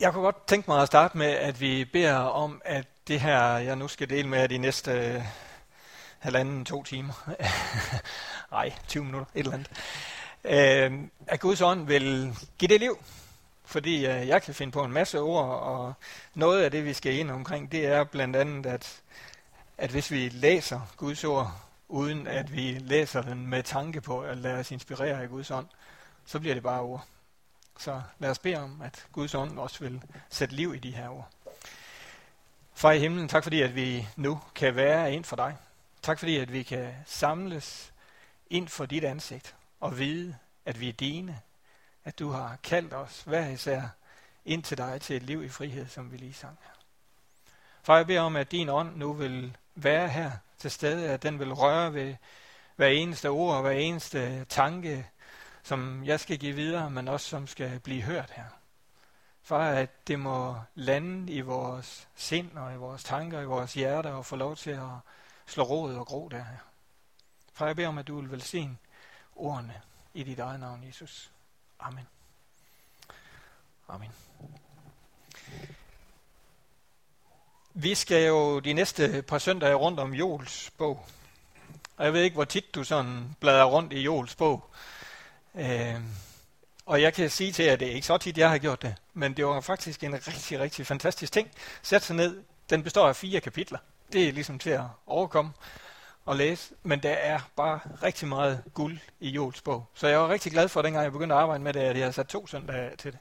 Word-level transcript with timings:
Jeg 0.00 0.12
kunne 0.12 0.24
godt 0.24 0.46
tænke 0.46 0.70
mig 0.70 0.82
at 0.82 0.86
starte 0.86 1.18
med, 1.18 1.26
at 1.26 1.60
vi 1.60 1.84
beder 1.84 2.14
om, 2.16 2.62
at 2.64 2.86
det 3.08 3.20
her, 3.20 3.42
jeg 3.42 3.76
nu 3.76 3.88
skal 3.88 4.10
dele 4.10 4.28
med 4.28 4.48
de 4.48 4.58
næste 4.58 4.92
øh, 4.92 5.22
halvanden, 6.18 6.64
to 6.64 6.82
timer, 6.82 7.34
nej, 8.52 8.72
20 8.88 9.04
minutter, 9.04 9.26
et 9.34 9.38
eller 9.38 9.52
andet, 9.52 9.70
øh, 10.44 11.08
at 11.26 11.40
Guds 11.40 11.60
ånd 11.60 11.86
vil 11.86 12.36
give 12.58 12.68
det 12.68 12.80
liv. 12.80 12.98
Fordi 13.64 14.06
øh, 14.06 14.28
jeg 14.28 14.42
kan 14.42 14.54
finde 14.54 14.72
på 14.72 14.84
en 14.84 14.92
masse 14.92 15.20
ord, 15.20 15.44
og 15.44 15.94
noget 16.34 16.62
af 16.62 16.70
det, 16.70 16.84
vi 16.84 16.92
skal 16.92 17.14
ind 17.14 17.30
omkring, 17.30 17.72
det 17.72 17.86
er 17.86 18.04
blandt 18.04 18.36
andet, 18.36 18.66
at, 18.66 19.00
at 19.78 19.90
hvis 19.90 20.10
vi 20.10 20.28
læser 20.28 20.80
Guds 20.96 21.24
ord, 21.24 21.60
uden 21.88 22.26
at 22.26 22.52
vi 22.52 22.78
læser 22.80 23.22
den 23.22 23.46
med 23.46 23.62
tanke 23.62 24.00
på 24.00 24.20
at 24.20 24.38
lade 24.38 24.58
os 24.58 24.70
inspirere 24.70 25.22
af 25.22 25.28
Guds 25.28 25.50
ånd, 25.50 25.66
så 26.26 26.40
bliver 26.40 26.54
det 26.54 26.62
bare 26.62 26.80
ord. 26.80 27.06
Så 27.80 28.02
lad 28.18 28.30
os 28.30 28.38
bede 28.38 28.56
om, 28.56 28.82
at 28.82 29.06
Guds 29.12 29.34
ånd 29.34 29.58
også 29.58 29.80
vil 29.80 30.02
sætte 30.30 30.54
liv 30.54 30.74
i 30.74 30.78
de 30.78 30.90
her 30.90 31.08
ord. 31.08 31.28
Far 32.74 32.92
i 32.92 32.98
himlen, 32.98 33.28
tak 33.28 33.42
fordi, 33.42 33.62
at 33.62 33.74
vi 33.74 34.08
nu 34.16 34.40
kan 34.54 34.76
være 34.76 35.14
ind 35.14 35.24
for 35.24 35.36
dig. 35.36 35.56
Tak 36.02 36.18
fordi, 36.18 36.36
at 36.36 36.52
vi 36.52 36.62
kan 36.62 36.94
samles 37.06 37.92
ind 38.50 38.68
for 38.68 38.86
dit 38.86 39.04
ansigt 39.04 39.54
og 39.80 39.98
vide, 39.98 40.36
at 40.66 40.80
vi 40.80 40.88
er 40.88 40.92
dine. 40.92 41.40
At 42.04 42.18
du 42.18 42.30
har 42.30 42.56
kaldt 42.62 42.94
os 42.94 43.22
hver 43.22 43.48
især 43.48 43.82
ind 44.44 44.62
til 44.62 44.78
dig 44.78 45.00
til 45.00 45.16
et 45.16 45.22
liv 45.22 45.44
i 45.44 45.48
frihed, 45.48 45.88
som 45.88 46.12
vi 46.12 46.16
lige 46.16 46.34
sang 46.34 46.58
her. 46.62 46.74
Far, 47.82 47.96
jeg 47.96 48.06
beder 48.06 48.20
om, 48.20 48.36
at 48.36 48.50
din 48.50 48.68
ånd 48.68 48.96
nu 48.96 49.12
vil 49.12 49.56
være 49.74 50.08
her 50.08 50.30
til 50.58 50.70
stede, 50.70 51.08
at 51.08 51.22
den 51.22 51.38
vil 51.38 51.52
røre 51.52 51.94
ved 51.94 52.14
hver 52.76 52.88
eneste 52.88 53.28
ord, 53.28 53.60
hver 53.60 53.70
eneste 53.70 54.44
tanke, 54.44 55.06
som 55.62 56.04
jeg 56.04 56.20
skal 56.20 56.38
give 56.38 56.54
videre, 56.54 56.90
men 56.90 57.08
også 57.08 57.28
som 57.28 57.46
skal 57.46 57.80
blive 57.80 58.02
hørt 58.02 58.30
her. 58.30 58.44
For 59.42 59.58
at 59.58 60.08
det 60.08 60.20
må 60.20 60.56
lande 60.74 61.32
i 61.32 61.40
vores 61.40 62.08
sind 62.14 62.58
og 62.58 62.72
i 62.72 62.76
vores 62.76 63.04
tanker, 63.04 63.40
i 63.40 63.44
vores 63.44 63.74
hjerter 63.74 64.10
og 64.10 64.26
få 64.26 64.36
lov 64.36 64.56
til 64.56 64.70
at 64.70 64.88
slå 65.46 65.62
rod 65.62 65.94
og 65.94 66.06
gro 66.06 66.28
der 66.28 66.44
her. 66.44 66.58
For 67.52 67.66
jeg 67.66 67.76
beder 67.76 67.88
om, 67.88 67.98
at 67.98 68.08
du 68.08 68.20
vil 68.20 68.30
velsigne 68.30 68.76
ordene 69.36 69.80
i 70.14 70.22
dit 70.22 70.38
eget 70.38 70.60
navn, 70.60 70.84
Jesus. 70.86 71.30
Amen. 71.80 72.06
Amen. 73.88 74.10
Vi 77.74 77.94
skal 77.94 78.26
jo 78.26 78.60
de 78.60 78.72
næste 78.72 79.22
par 79.22 79.38
søndage 79.38 79.74
rundt 79.74 80.00
om 80.00 80.14
Jols 80.14 80.70
bog. 80.70 81.06
Og 81.96 82.04
jeg 82.04 82.12
ved 82.12 82.22
ikke, 82.22 82.34
hvor 82.34 82.44
tit 82.44 82.74
du 82.74 82.84
sådan 82.84 83.36
bladrer 83.40 83.64
rundt 83.64 83.92
i 83.92 84.00
Jols 84.00 84.34
bog. 84.34 84.70
Øh, 85.54 86.00
og 86.86 87.02
jeg 87.02 87.14
kan 87.14 87.30
sige 87.30 87.52
til 87.52 87.64
jer, 87.64 87.72
at 87.72 87.80
det 87.80 87.88
er 87.88 87.92
ikke 87.92 88.06
så 88.06 88.18
tit, 88.18 88.38
jeg 88.38 88.50
har 88.50 88.58
gjort 88.58 88.82
det, 88.82 88.94
men 89.14 89.34
det 89.36 89.46
var 89.46 89.60
faktisk 89.60 90.04
en 90.04 90.14
rigtig, 90.14 90.60
rigtig 90.60 90.86
fantastisk 90.86 91.32
ting. 91.32 91.50
Sæt 91.82 92.02
sig 92.02 92.16
ned. 92.16 92.42
Den 92.70 92.82
består 92.82 93.08
af 93.08 93.16
fire 93.16 93.40
kapitler. 93.40 93.78
Det 94.12 94.28
er 94.28 94.32
ligesom 94.32 94.58
til 94.58 94.70
at 94.70 94.82
overkomme 95.06 95.52
og 96.24 96.36
læse, 96.36 96.74
men 96.82 97.02
der 97.02 97.10
er 97.10 97.40
bare 97.56 97.80
rigtig 98.02 98.28
meget 98.28 98.62
guld 98.74 98.98
i 99.20 99.28
Jols 99.28 99.62
bog. 99.62 99.86
Så 99.94 100.08
jeg 100.08 100.18
var 100.18 100.28
rigtig 100.28 100.52
glad 100.52 100.68
for, 100.68 100.82
dengang 100.82 101.04
jeg 101.04 101.12
begyndte 101.12 101.34
at 101.34 101.40
arbejde 101.40 101.64
med 101.64 101.72
det, 101.72 101.80
at 101.80 101.96
jeg 101.96 102.04
havde 102.04 102.12
sat 102.12 102.26
to 102.26 102.46
søndage 102.46 102.96
til 102.96 103.12
det. 103.12 103.20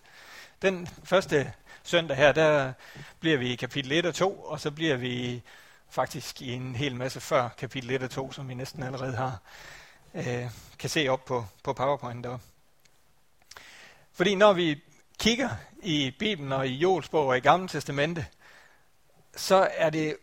Den 0.62 0.88
første 1.04 1.54
søndag 1.84 2.18
her, 2.18 2.32
der 2.32 2.74
bliver 3.20 3.38
vi 3.38 3.54
i 3.54 3.56
kapitel 3.56 3.92
1 3.92 4.06
og 4.06 4.16
2, 4.16 4.40
og 4.40 4.60
så 4.60 4.72
bliver 4.72 4.96
vi 4.96 5.42
faktisk 5.90 6.42
i 6.42 6.54
en 6.54 6.76
hel 6.76 6.96
masse 6.96 7.20
før 7.20 7.50
kapitel 7.58 7.92
1 7.92 8.04
og 8.04 8.10
2, 8.10 8.32
som 8.32 8.50
vi 8.50 8.54
næsten 8.54 8.84
allerede 8.84 9.16
har 9.16 9.40
øh, 10.14 10.52
kan 10.80 10.90
se 10.90 11.08
op 11.08 11.26
på, 11.26 11.46
på 11.64 11.74
PowerPoint 11.74 12.24
deroppe. 12.24 12.46
Fordi 14.14 14.36
når 14.36 14.54
vi 14.54 14.82
kigger 15.20 15.50
i 15.84 16.12
Bibelen 16.20 16.52
og 16.52 16.68
i 16.68 16.72
Jols 16.72 17.10
bog 17.10 17.28
og 17.28 17.38
i 17.38 17.40
Gamle 17.40 17.68
Testamente, 17.68 18.26
så 19.36 19.70
er 19.72 19.90
det 19.90 20.18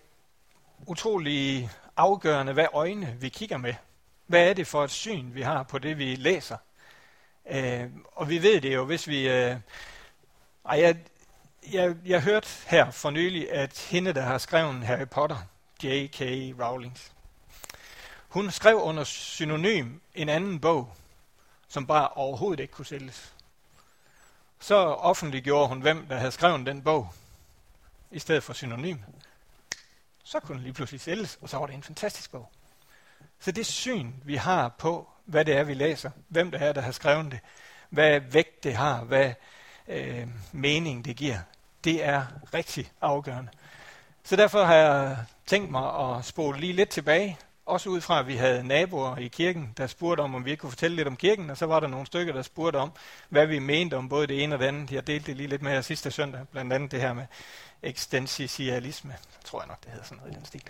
utrolig 0.86 1.70
afgørende, 1.96 2.52
hvad 2.52 2.66
øjne 2.72 3.16
vi 3.20 3.28
kigger 3.28 3.56
med. 3.56 3.74
Hvad 4.26 4.48
er 4.48 4.54
det 4.54 4.66
for 4.66 4.84
et 4.84 4.90
syn, 4.90 5.34
vi 5.34 5.42
har 5.42 5.62
på 5.62 5.78
det, 5.78 5.98
vi 5.98 6.14
læser? 6.14 6.56
Øh, 7.50 7.90
og 8.12 8.28
vi 8.28 8.42
ved 8.42 8.60
det 8.60 8.74
jo, 8.74 8.84
hvis 8.84 9.08
vi... 9.08 9.28
Øh, 9.28 9.56
ej, 10.64 10.80
jeg, 10.80 10.96
jeg, 11.72 11.96
jeg 12.06 12.22
hørte 12.22 12.48
her 12.66 12.90
for 12.90 13.10
nylig, 13.10 13.52
at 13.52 13.86
hende, 13.90 14.12
der 14.12 14.22
har 14.22 14.38
skrevet 14.38 14.86
Harry 14.86 15.08
Potter, 15.08 15.36
J.K. 15.82 16.20
Rowling, 16.60 16.98
hun 18.36 18.50
skrev 18.50 18.76
under 18.76 19.04
synonym 19.04 19.98
en 20.14 20.28
anden 20.28 20.60
bog, 20.60 20.96
som 21.68 21.86
bare 21.86 22.08
overhovedet 22.08 22.60
ikke 22.60 22.72
kunne 22.72 22.86
sælges. 22.86 23.34
Så 24.60 24.76
offentliggjorde 24.84 25.68
hun, 25.68 25.80
hvem 25.80 26.06
der 26.06 26.16
havde 26.16 26.32
skrevet 26.32 26.66
den 26.66 26.82
bog, 26.82 27.08
i 28.10 28.18
stedet 28.18 28.42
for 28.42 28.52
synonym. 28.52 28.98
Så 30.24 30.40
kunne 30.40 30.54
den 30.54 30.62
lige 30.62 30.72
pludselig 30.72 31.00
sælges, 31.00 31.38
og 31.40 31.48
så 31.48 31.58
var 31.58 31.66
det 31.66 31.74
en 31.74 31.82
fantastisk 31.82 32.30
bog. 32.30 32.50
Så 33.40 33.52
det 33.52 33.66
syn, 33.66 34.12
vi 34.24 34.36
har 34.36 34.68
på, 34.68 35.08
hvad 35.24 35.44
det 35.44 35.56
er, 35.56 35.64
vi 35.64 35.74
læser, 35.74 36.10
hvem 36.28 36.50
det 36.50 36.62
er, 36.62 36.72
der 36.72 36.80
har 36.80 36.92
skrevet 36.92 37.32
det, 37.32 37.40
hvad 37.90 38.20
vægt 38.20 38.64
det 38.64 38.74
har, 38.74 39.04
hvad 39.04 39.32
øh, 39.88 40.28
mening 40.52 41.04
det 41.04 41.16
giver, 41.16 41.38
det 41.84 42.04
er 42.04 42.26
rigtig 42.54 42.92
afgørende. 43.00 43.50
Så 44.24 44.36
derfor 44.36 44.64
har 44.64 44.74
jeg 44.74 45.16
tænkt 45.46 45.70
mig 45.70 46.16
at 46.16 46.24
spole 46.24 46.60
lige 46.60 46.72
lidt 46.72 46.90
tilbage 46.90 47.38
også 47.66 47.88
ud 47.88 48.00
fra, 48.00 48.18
at 48.18 48.26
vi 48.26 48.36
havde 48.36 48.66
naboer 48.66 49.16
i 49.16 49.28
kirken, 49.28 49.72
der 49.76 49.86
spurgte 49.86 50.20
om, 50.20 50.34
om 50.34 50.44
vi 50.44 50.50
ikke 50.50 50.60
kunne 50.60 50.70
fortælle 50.70 50.96
lidt 50.96 51.08
om 51.08 51.16
kirken, 51.16 51.50
og 51.50 51.56
så 51.56 51.66
var 51.66 51.80
der 51.80 51.86
nogle 51.86 52.06
stykker, 52.06 52.32
der 52.32 52.42
spurgte 52.42 52.76
om, 52.76 52.92
hvad 53.28 53.46
vi 53.46 53.58
mente 53.58 53.94
om 53.94 54.08
både 54.08 54.26
det 54.26 54.42
ene 54.42 54.54
og 54.54 54.58
det 54.58 54.66
andet. 54.66 54.92
Jeg 54.92 55.06
delte 55.06 55.26
det 55.26 55.36
lige 55.36 55.46
lidt 55.46 55.62
med 55.62 55.72
jer 55.72 55.80
sidste 55.80 56.10
søndag, 56.10 56.40
blandt 56.52 56.72
andet 56.72 56.90
det 56.90 57.00
her 57.00 57.12
med 57.12 57.26
eksistentialisme, 57.82 59.16
tror 59.44 59.60
jeg 59.60 59.68
nok, 59.68 59.84
det 59.84 59.90
hedder 59.90 60.04
sådan 60.04 60.18
noget 60.18 60.32
i 60.32 60.36
den 60.36 60.44
stil. 60.44 60.62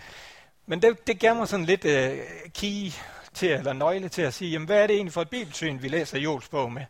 Men 0.65 0.81
det, 0.81 1.07
det 1.07 1.19
gav 1.19 1.35
mig 1.35 1.47
sådan 1.47 1.65
lidt 1.65 1.85
uh, 1.85 2.51
key 2.53 2.91
til, 3.33 3.49
eller 3.51 3.73
nøgle 3.73 4.09
til 4.09 4.21
at 4.21 4.33
sige, 4.33 4.51
jamen, 4.51 4.65
hvad 4.65 4.83
er 4.83 4.87
det 4.87 4.95
egentlig 4.95 5.13
for 5.13 5.21
et 5.21 5.29
bibelsyn, 5.29 5.81
vi 5.81 5.87
læser 5.87 6.19
Jols 6.19 6.47
bog 6.47 6.71
med? 6.71 6.85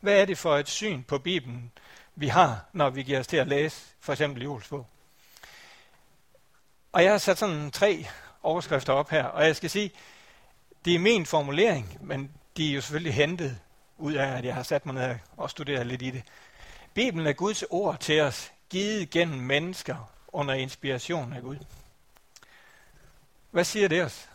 Hvad 0.00 0.20
er 0.20 0.24
det 0.24 0.38
for 0.38 0.56
et 0.56 0.68
syn 0.68 1.02
på 1.02 1.18
Bibelen, 1.18 1.72
vi 2.14 2.28
har, 2.28 2.64
når 2.72 2.90
vi 2.90 3.02
giver 3.02 3.20
os 3.20 3.26
til 3.26 3.36
at 3.36 3.48
læse 3.48 3.82
for 4.00 4.12
eksempel 4.12 4.42
Jols 4.42 4.68
bog? 4.68 4.86
Og 6.92 7.04
jeg 7.04 7.10
har 7.10 7.18
sat 7.18 7.38
sådan 7.38 7.70
tre 7.70 8.06
overskrifter 8.44 8.92
op 8.92 9.10
her. 9.10 9.24
Og 9.24 9.44
jeg 9.46 9.56
skal 9.56 9.70
sige, 9.70 9.90
det 10.84 10.94
er 10.94 10.98
min 10.98 11.26
formulering, 11.26 11.98
men 12.00 12.30
de 12.56 12.70
er 12.70 12.74
jo 12.74 12.80
selvfølgelig 12.80 13.14
hentet 13.14 13.58
ud 13.98 14.12
af, 14.12 14.26
at 14.26 14.44
jeg 14.44 14.54
har 14.54 14.62
sat 14.62 14.86
mig 14.86 14.94
ned 14.94 15.16
og 15.36 15.50
studeret 15.50 15.86
lidt 15.86 16.02
i 16.02 16.10
det. 16.10 16.22
Bibelen 16.94 17.26
er 17.26 17.32
Guds 17.32 17.62
ord 17.70 18.00
til 18.00 18.20
os, 18.20 18.52
givet 18.70 19.10
gennem 19.10 19.38
mennesker 19.38 20.10
under 20.28 20.54
inspiration 20.54 21.32
af 21.32 21.42
Gud. 21.42 21.56
Hvad 23.50 23.64
siger 23.64 23.88
det 23.88 24.04
os? 24.04 24.28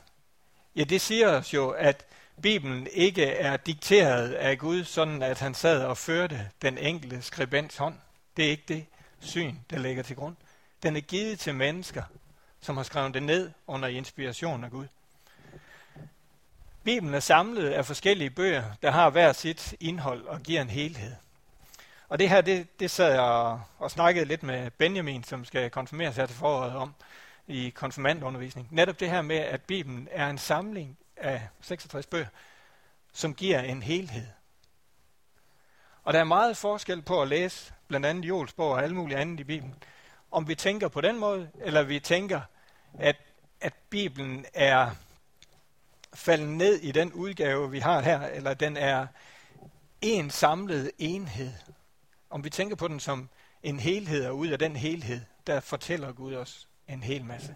Ja, 0.75 0.83
det 0.83 1.01
siger 1.01 1.27
os 1.27 1.53
jo, 1.53 1.69
at 1.69 2.05
Bibelen 2.41 2.87
ikke 2.91 3.25
er 3.25 3.57
dikteret 3.57 4.33
af 4.33 4.57
Gud, 4.57 4.83
sådan 4.83 5.21
at 5.21 5.39
han 5.39 5.53
sad 5.53 5.83
og 5.83 5.97
førte 5.97 6.49
den 6.61 6.77
enkelte 6.77 7.21
skribents 7.21 7.77
hånd. 7.77 7.95
Det 8.37 8.45
er 8.45 8.49
ikke 8.49 8.63
det 8.67 8.85
syn, 9.19 9.55
der 9.69 9.77
ligger 9.77 10.03
til 10.03 10.15
grund. 10.15 10.35
Den 10.83 10.95
er 10.95 11.01
givet 11.01 11.39
til 11.39 11.55
mennesker, 11.55 12.03
som 12.61 12.77
har 12.77 12.83
skrevet 12.83 13.13
det 13.13 13.23
ned 13.23 13.51
under 13.67 13.87
inspiration 13.87 14.63
af 14.63 14.71
Gud. 14.71 14.87
Bibelen 16.83 17.13
er 17.13 17.19
samlet 17.19 17.69
af 17.69 17.85
forskellige 17.85 18.29
bøger, 18.29 18.63
der 18.81 18.91
har 18.91 19.09
hver 19.09 19.33
sit 19.33 19.75
indhold 19.79 20.25
og 20.25 20.39
giver 20.41 20.61
en 20.61 20.69
helhed. 20.69 21.15
Og 22.09 22.19
det 22.19 22.29
her, 22.29 22.41
det, 22.41 22.79
det 22.79 22.91
sad 22.91 23.11
jeg 23.11 23.21
og, 23.21 23.61
og 23.77 23.91
snakkede 23.91 24.25
lidt 24.25 24.43
med 24.43 24.71
Benjamin, 24.71 25.23
som 25.23 25.45
skal 25.45 25.69
konfirmeres 25.69 26.15
her 26.15 26.25
til 26.25 26.35
foråret 26.35 26.75
om 26.75 26.93
i 27.47 27.69
konfirmandundervisning. 27.69 28.67
Netop 28.71 28.99
det 28.99 29.09
her 29.09 29.21
med, 29.21 29.37
at 29.37 29.61
Bibelen 29.61 30.07
er 30.11 30.29
en 30.29 30.37
samling 30.37 30.97
af 31.17 31.47
66 31.61 32.05
bøger, 32.05 32.27
som 33.13 33.33
giver 33.33 33.59
en 33.59 33.83
helhed. 33.83 34.27
Og 36.03 36.13
der 36.13 36.19
er 36.19 36.23
meget 36.23 36.57
forskel 36.57 37.01
på 37.01 37.21
at 37.21 37.27
læse 37.27 37.73
blandt 37.87 38.05
andet 38.05 38.25
Joels 38.25 38.53
bog 38.53 38.71
og 38.71 38.83
alle 38.83 38.95
mulige 38.95 39.17
andet 39.17 39.39
i 39.39 39.43
Bibelen 39.43 39.75
om 40.31 40.47
vi 40.47 40.55
tænker 40.55 40.87
på 40.87 41.01
den 41.01 41.19
måde, 41.19 41.49
eller 41.61 41.83
vi 41.83 41.99
tænker, 41.99 42.41
at, 42.99 43.15
at 43.61 43.73
Bibelen 43.89 44.45
er 44.53 44.91
faldet 46.13 46.49
ned 46.49 46.75
i 46.75 46.91
den 46.91 47.13
udgave, 47.13 47.71
vi 47.71 47.79
har 47.79 48.01
her, 48.01 48.21
eller 48.21 48.53
den 48.53 48.77
er 48.77 49.07
en 50.01 50.29
samlet 50.29 50.91
enhed. 50.97 51.53
Om 52.29 52.43
vi 52.43 52.49
tænker 52.49 52.75
på 52.75 52.87
den 52.87 52.99
som 52.99 53.29
en 53.63 53.79
helhed, 53.79 54.25
og 54.25 54.37
ud 54.37 54.47
af 54.47 54.59
den 54.59 54.75
helhed, 54.75 55.21
der 55.47 55.59
fortæller 55.59 56.11
Gud 56.11 56.35
os 56.35 56.67
en 56.87 57.03
hel 57.03 57.25
masse. 57.25 57.55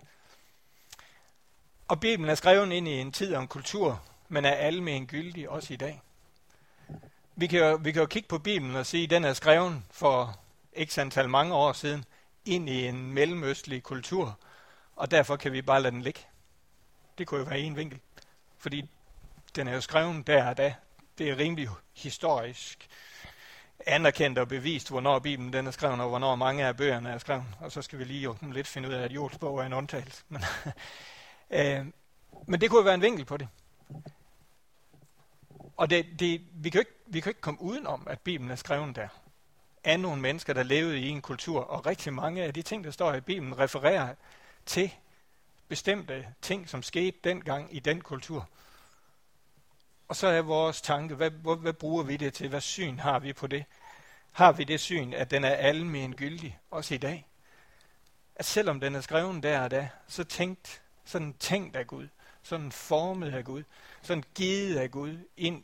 Og 1.87 1.99
Bibelen 1.99 2.29
er 2.29 2.35
skrevet 2.35 2.71
ind 2.71 2.87
i 2.87 2.99
en 2.99 3.11
tid 3.11 3.35
og 3.35 3.41
en 3.41 3.47
kultur, 3.47 4.03
men 4.29 4.45
er 4.45 4.51
almen 4.51 5.07
gyldig 5.07 5.49
også 5.49 5.73
i 5.73 5.77
dag. 5.77 6.01
Vi 7.35 7.47
kan, 7.47 7.59
jo, 7.59 7.75
vi 7.75 7.91
kan 7.91 7.99
jo 7.99 8.05
kigge 8.05 8.27
på 8.27 8.37
Bibelen 8.37 8.75
og 8.75 8.85
sige, 8.85 9.03
at 9.03 9.09
den 9.09 9.23
er 9.23 9.33
skrevet 9.33 9.81
for 9.91 10.39
x 10.85 10.97
antal 10.97 11.29
mange 11.29 11.53
år 11.53 11.73
siden, 11.73 12.05
ind 12.45 12.69
i 12.69 12.87
en 12.87 13.13
mellemøstlig 13.13 13.83
kultur, 13.83 14.39
og 14.95 15.11
derfor 15.11 15.35
kan 15.35 15.51
vi 15.51 15.61
bare 15.61 15.81
lade 15.81 15.91
den 15.91 16.01
ligge. 16.01 16.19
Det 17.17 17.27
kunne 17.27 17.39
jo 17.39 17.45
være 17.45 17.59
en 17.59 17.77
vinkel, 17.77 17.99
fordi 18.57 18.89
den 19.55 19.67
er 19.67 19.73
jo 19.73 19.81
skrevet 19.81 20.27
der 20.27 20.49
og 20.49 20.57
da. 20.57 20.75
Det 21.17 21.29
er 21.29 21.37
rimelig 21.37 21.69
historisk 21.93 22.89
anerkendt 23.85 24.39
og 24.39 24.47
bevist, 24.47 24.89
hvornår 24.89 25.19
Bibelen 25.19 25.53
den 25.53 25.67
er 25.67 25.71
skrevet, 25.71 26.01
og 26.01 26.09
hvornår 26.09 26.35
mange 26.35 26.65
af 26.65 26.77
bøgerne 26.77 27.09
er 27.09 27.17
skrevet. 27.17 27.43
Og 27.59 27.71
så 27.71 27.81
skal 27.81 27.99
vi 27.99 28.03
lige 28.03 28.21
jo 28.21 28.35
lidt 28.41 28.67
finde 28.67 28.89
ud 28.89 28.93
af, 28.93 29.03
at 29.03 29.11
Jols 29.11 29.37
bog 29.37 29.59
er 29.59 29.63
en 29.63 29.73
undtagelse. 29.73 30.23
Men, 30.29 30.41
øh, 31.49 31.85
men 32.47 32.61
det 32.61 32.69
kunne 32.69 32.79
jo 32.79 32.83
være 32.83 32.93
en 32.93 33.01
vinkel 33.01 33.25
på 33.25 33.37
det. 33.37 33.47
Og 35.77 35.89
det, 35.89 36.05
det, 36.19 36.41
vi, 36.53 36.69
kan 36.69 36.81
ikke, 36.81 36.91
vi 37.05 37.19
kan 37.19 37.29
ikke 37.29 37.41
komme 37.41 37.61
udenom, 37.61 38.07
at 38.09 38.19
Bibelen 38.19 38.51
er 38.51 38.55
skrevet 38.55 38.95
der. 38.95 39.07
Af 39.83 39.99
nogle 39.99 40.21
mennesker, 40.21 40.53
der 40.53 40.63
levede 40.63 40.99
i 40.99 41.09
en 41.09 41.21
kultur, 41.21 41.61
og 41.61 41.85
rigtig 41.85 42.13
mange 42.13 42.43
af 42.43 42.53
de 42.53 42.61
ting, 42.61 42.83
der 42.83 42.91
står 42.91 43.13
i 43.13 43.21
Bibelen, 43.21 43.59
refererer 43.59 44.15
til 44.65 44.91
bestemte 45.67 46.33
ting, 46.41 46.69
som 46.69 46.83
skete 46.83 47.17
dengang 47.23 47.75
i 47.75 47.79
den 47.79 48.01
kultur. 48.01 48.49
Og 50.07 50.15
så 50.15 50.27
er 50.27 50.41
vores 50.41 50.81
tanke, 50.81 51.15
hvad, 51.15 51.29
hvad, 51.29 51.55
hvad 51.55 51.73
bruger 51.73 52.03
vi 52.03 52.17
det 52.17 52.33
til? 52.33 52.49
Hvad 52.49 52.61
syn 52.61 52.99
har 52.99 53.19
vi 53.19 53.33
på 53.33 53.47
det? 53.47 53.65
Har 54.31 54.51
vi 54.51 54.63
det 54.63 54.79
syn, 54.79 55.13
at 55.13 55.31
den 55.31 55.43
er 55.43 55.53
almen 55.53 56.15
gyldig, 56.15 56.59
også 56.71 56.93
i 56.93 56.97
dag? 56.97 57.27
At 58.35 58.45
selvom 58.45 58.79
den 58.79 58.95
er 58.95 59.01
skrevet 59.01 59.43
der 59.43 59.61
og 59.61 59.71
da, 59.71 59.89
så 60.07 60.23
tænkt, 60.23 60.81
sådan 61.05 61.33
tænkt 61.33 61.75
af 61.75 61.87
Gud, 61.87 62.07
sådan 62.43 62.71
formet 62.71 63.33
af 63.33 63.45
Gud, 63.45 63.63
sådan 64.01 64.23
givet 64.35 64.77
af 64.77 64.91
Gud 64.91 65.17
ind 65.37 65.63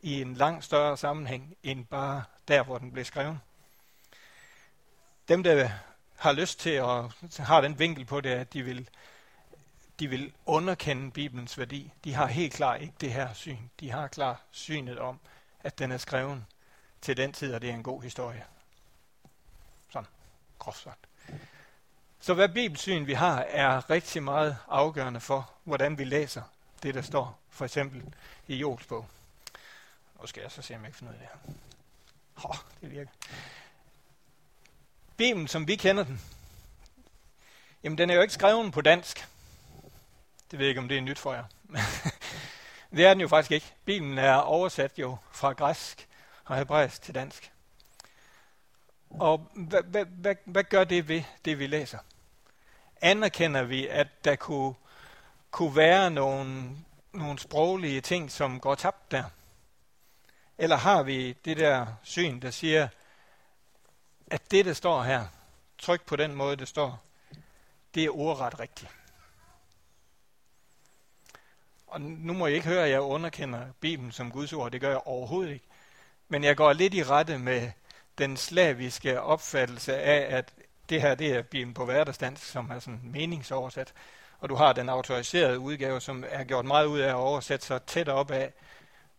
i 0.00 0.20
en 0.20 0.34
langt 0.34 0.64
større 0.64 0.96
sammenhæng, 0.96 1.56
end 1.62 1.86
bare 1.86 2.24
der, 2.48 2.62
hvor 2.62 2.78
den 2.78 2.92
blev 2.92 3.04
skrevet. 3.04 3.38
Dem, 5.28 5.42
der 5.42 5.70
har 6.22 6.32
lyst 6.32 6.60
til 6.60 6.70
at 6.70 7.04
har 7.38 7.60
den 7.60 7.78
vinkel 7.78 8.04
på 8.04 8.20
det, 8.20 8.30
at 8.30 8.52
de 8.52 8.62
vil 8.62 8.88
de 9.98 10.08
vil 10.08 10.32
underkende 10.46 11.10
Bibelens 11.10 11.58
værdi. 11.58 11.92
De 12.04 12.14
har 12.14 12.26
helt 12.26 12.52
klart 12.52 12.80
ikke 12.80 12.94
det 13.00 13.12
her 13.12 13.32
syn. 13.32 13.58
De 13.80 13.90
har 13.90 14.08
klart 14.08 14.36
synet 14.50 14.98
om, 14.98 15.20
at 15.60 15.78
den 15.78 15.92
er 15.92 15.96
skreven 15.98 16.46
til 17.00 17.16
den 17.16 17.32
tid, 17.32 17.54
og 17.54 17.62
det 17.62 17.70
er 17.70 17.74
en 17.74 17.82
god 17.82 18.02
historie. 18.02 18.44
Sådan, 19.90 20.08
groft 20.58 20.82
sagt. 20.82 21.06
Så 22.20 22.34
hvad 22.34 22.48
bibelsyn 22.48 23.06
vi 23.06 23.12
har, 23.12 23.40
er 23.40 23.90
rigtig 23.90 24.22
meget 24.22 24.56
afgørende 24.68 25.20
for, 25.20 25.50
hvordan 25.64 25.98
vi 25.98 26.04
læser 26.04 26.42
det, 26.82 26.94
der 26.94 27.02
står 27.02 27.38
for 27.50 27.64
eksempel 27.64 28.14
i 28.46 28.56
Jols 28.56 28.86
bog. 28.86 29.06
Nu 30.20 30.26
skal 30.26 30.40
jeg 30.40 30.50
så 30.50 30.62
se, 30.62 30.74
om 30.76 30.84
jeg 30.84 30.92
kan 30.92 30.98
finde 30.98 31.12
ud 31.12 31.14
af 31.14 31.20
det 31.20 31.28
her. 31.32 31.54
Hå, 32.34 32.54
det 32.80 32.90
virker. 32.90 33.10
Bibelen, 35.16 35.48
som 35.48 35.68
vi 35.68 35.76
kender 35.76 36.04
den, 36.04 36.20
jamen 37.84 37.98
den 37.98 38.10
er 38.10 38.14
jo 38.14 38.20
ikke 38.20 38.34
skrevet 38.34 38.72
på 38.72 38.80
dansk. 38.80 39.26
Det 40.50 40.58
ved 40.58 40.66
jeg 40.66 40.68
ikke, 40.68 40.80
om 40.80 40.88
det 40.88 40.98
er 40.98 41.02
nyt 41.02 41.18
for 41.18 41.34
jer. 41.34 41.44
det 42.96 43.06
er 43.06 43.14
den 43.14 43.20
jo 43.20 43.28
faktisk 43.28 43.50
ikke. 43.52 43.72
Bibelen 43.84 44.18
er 44.18 44.34
oversat 44.34 44.98
jo 44.98 45.16
fra 45.32 45.52
græsk 45.52 46.08
og 46.44 46.56
hebraisk 46.56 47.02
til 47.02 47.14
dansk. 47.14 47.52
Og 49.10 49.50
hvad, 49.54 49.82
hvad, 49.82 50.04
hvad, 50.04 50.34
hvad 50.44 50.64
gør 50.64 50.84
det 50.84 51.08
ved 51.08 51.22
det, 51.44 51.58
vi 51.58 51.66
læser? 51.66 51.98
Anerkender 53.00 53.62
vi, 53.62 53.86
at 53.86 54.24
der 54.24 54.36
kunne, 54.36 54.74
kunne 55.50 55.76
være 55.76 56.10
nogle, 56.10 56.70
nogle 57.12 57.38
sproglige 57.38 58.00
ting, 58.00 58.30
som 58.30 58.60
går 58.60 58.74
tabt 58.74 59.10
der? 59.10 59.24
Eller 60.58 60.76
har 60.76 61.02
vi 61.02 61.32
det 61.44 61.56
der 61.56 61.86
syn, 62.02 62.40
der 62.40 62.50
siger, 62.50 62.88
at 64.32 64.50
det, 64.50 64.64
der 64.64 64.72
står 64.72 65.02
her, 65.02 65.26
tryk 65.78 66.06
på 66.06 66.16
den 66.16 66.34
måde, 66.34 66.56
det 66.56 66.68
står, 66.68 67.02
det 67.94 68.04
er 68.04 68.16
ordret 68.16 68.60
rigtigt. 68.60 68.90
Og 71.86 72.00
nu 72.00 72.32
må 72.32 72.46
I 72.46 72.54
ikke 72.54 72.66
høre, 72.66 72.84
at 72.84 72.90
jeg 72.90 73.00
underkender 73.00 73.66
Bibelen 73.80 74.12
som 74.12 74.30
Guds 74.30 74.52
ord. 74.52 74.72
Det 74.72 74.80
gør 74.80 74.88
jeg 74.88 75.00
overhovedet 75.04 75.52
ikke. 75.52 75.64
Men 76.28 76.44
jeg 76.44 76.56
går 76.56 76.72
lidt 76.72 76.94
i 76.94 77.02
rette 77.02 77.38
med 77.38 77.70
den 78.18 78.36
slaviske 78.36 79.20
opfattelse 79.20 79.96
af, 79.96 80.36
at 80.36 80.54
det 80.88 81.00
her 81.00 81.14
det 81.14 81.32
er 81.32 81.42
Bibelen 81.42 81.74
på 81.74 81.84
hverdagsdansk, 81.84 82.44
som 82.44 82.70
er 82.70 82.78
sådan 82.78 83.00
meningsoversat. 83.04 83.92
Og 84.40 84.48
du 84.48 84.54
har 84.54 84.72
den 84.72 84.88
autoriserede 84.88 85.58
udgave, 85.58 86.00
som 86.00 86.24
er 86.28 86.44
gjort 86.44 86.64
meget 86.64 86.86
ud 86.86 87.00
af 87.00 87.08
at 87.08 87.14
oversætte 87.14 87.66
så 87.66 87.78
tæt 87.78 88.08
op 88.08 88.30
af 88.30 88.52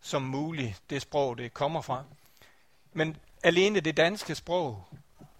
som 0.00 0.22
muligt 0.22 0.82
det 0.90 1.02
sprog, 1.02 1.38
det 1.38 1.54
kommer 1.54 1.82
fra. 1.82 2.04
Men 2.92 3.16
alene 3.42 3.80
det 3.80 3.96
danske 3.96 4.34
sprog 4.34 4.84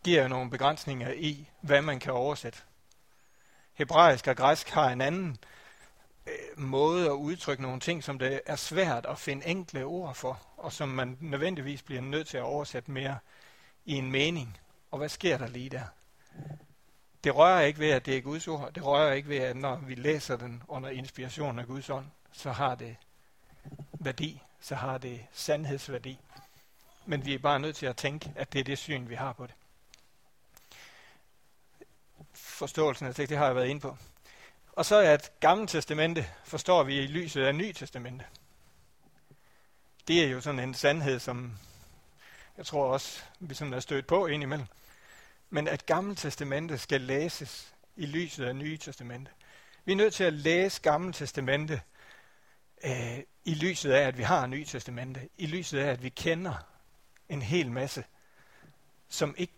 giver 0.05 0.29
nogle 0.29 0.51
begrænsninger 0.51 1.13
i, 1.13 1.49
hvad 1.61 1.83
man 1.83 2.01
kan 2.01 2.13
oversætte. 2.13 2.59
Hebraisk 3.75 4.27
og 4.27 4.37
græsk 4.37 4.71
har 4.71 4.91
en 4.91 5.01
anden 5.01 5.37
øh, 6.27 6.59
måde 6.59 7.07
at 7.07 7.13
udtrykke 7.13 7.63
nogle 7.63 7.81
ting, 7.81 8.05
som 8.05 8.19
det 8.19 8.41
er 8.47 8.57
svært 8.57 9.07
at 9.07 9.19
finde 9.19 9.47
enkle 9.47 9.85
ord 9.85 10.15
for, 10.15 10.41
og 10.57 10.73
som 10.73 10.89
man 10.89 11.19
nødvendigvis 11.21 11.83
bliver 11.83 12.03
nødt 12.03 12.27
til 12.27 12.37
at 12.37 12.43
oversætte 12.43 12.91
mere 12.91 13.19
i 13.85 13.95
en 13.95 14.11
mening. 14.11 14.59
Og 14.91 14.99
hvad 14.99 15.09
sker 15.09 15.39
der 15.39 15.47
lige 15.47 15.71
der? 15.71 15.85
Det 17.25 17.37
rører 17.37 17.61
ikke 17.61 17.79
ved, 17.79 17.91
at 17.91 18.07
det 18.07 18.17
er 18.17 18.21
Guds 18.21 18.49
ord. 18.49 18.73
Det 18.73 18.85
rører 18.85 19.13
ikke 19.13 19.29
ved, 19.29 19.39
at 19.39 19.57
når 19.57 19.77
vi 19.77 19.95
læser 19.95 20.37
den 20.37 20.63
under 20.69 20.89
inspiration 20.89 21.59
af 21.59 21.67
Guds 21.67 21.91
ånd, 21.91 22.07
så 22.33 22.53
har 22.53 22.75
det 22.75 22.97
værdi, 23.93 24.43
så 24.61 24.75
har 24.75 24.99
det 24.99 25.21
sandhedsværdi. 25.33 26.19
Men 27.07 27.25
vi 27.25 27.35
er 27.35 27.39
bare 27.39 27.61
nødt 27.61 27.77
til 27.77 27.87
at 27.87 27.97
tænke, 27.97 28.33
at 28.37 28.53
det 28.53 28.59
er 28.59 28.65
det 28.65 28.79
syn, 28.79 29.09
vi 29.09 29.15
har 29.15 29.33
på 29.33 29.47
det. 29.47 29.55
Forståelsen 32.55 33.07
af 33.07 33.15
tekst, 33.15 33.31
det 33.31 33.39
har 33.39 33.47
jeg 33.47 33.55
været 33.55 33.69
inde 33.69 33.81
på. 33.81 33.97
Og 34.73 34.87
så 34.87 34.99
at 34.99 35.33
Gamle 35.41 35.67
Testamente 35.67 36.27
forstår 36.45 36.83
vi 36.83 37.01
i 37.01 37.07
lyset 37.07 37.43
af 37.43 37.55
Ny 37.55 37.73
Testamente. 37.73 38.25
Det 40.09 40.25
er 40.25 40.29
jo 40.29 40.41
sådan 40.41 40.61
en 40.61 40.75
sandhed, 40.75 41.19
som 41.19 41.59
jeg 42.57 42.67
tror 42.67 42.93
også, 42.93 43.23
vi 43.41 43.55
sådan 43.55 43.75
er 43.75 43.81
stødt 43.81 44.07
på 44.07 44.27
indimellem. 44.27 44.67
Men 45.51 45.69
at 45.69 45.87
Gamle 45.87 46.15
Testamente 46.15 46.79
skal 46.79 47.01
læses 47.01 47.75
i 47.97 48.07
lyset 48.07 48.45
af 48.45 48.57
Nye 48.57 48.77
Testamente. 48.77 49.31
Vi 49.85 49.93
er 49.93 49.97
nødt 49.97 50.15
til 50.15 50.25
at 50.25 50.33
læse 50.33 50.81
Gamle 50.83 51.13
Testamente 51.13 51.81
øh, 52.85 53.19
i 53.45 53.55
lyset 53.55 53.93
af, 53.93 54.07
at 54.07 54.19
vi 54.19 54.23
har 54.23 54.47
Nye 54.47 54.65
Testamente. 54.65 55.29
I 55.39 55.47
lyset 55.47 55.79
af, 55.79 55.91
at 55.91 56.03
vi 56.03 56.09
kender 56.09 56.55
en 57.29 57.43
hel 57.43 57.71
masse, 57.71 58.05
som 59.09 59.35
ikke 59.39 59.53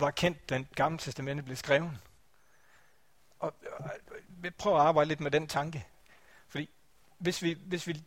var 0.00 0.10
kendt, 0.10 0.50
da 0.50 0.64
Gamle 0.74 0.98
Testamente 0.98 1.42
blev 1.42 1.56
skrevet. 1.56 1.98
Og, 3.38 3.54
og, 3.78 3.90
prøver 4.58 4.78
at 4.78 4.86
arbejde 4.86 5.08
lidt 5.08 5.20
med 5.20 5.30
den 5.30 5.46
tanke. 5.46 5.86
Fordi 6.48 6.68
hvis 7.18 7.42
vi, 7.42 7.58
hvis 7.66 7.86
vi 7.86 8.02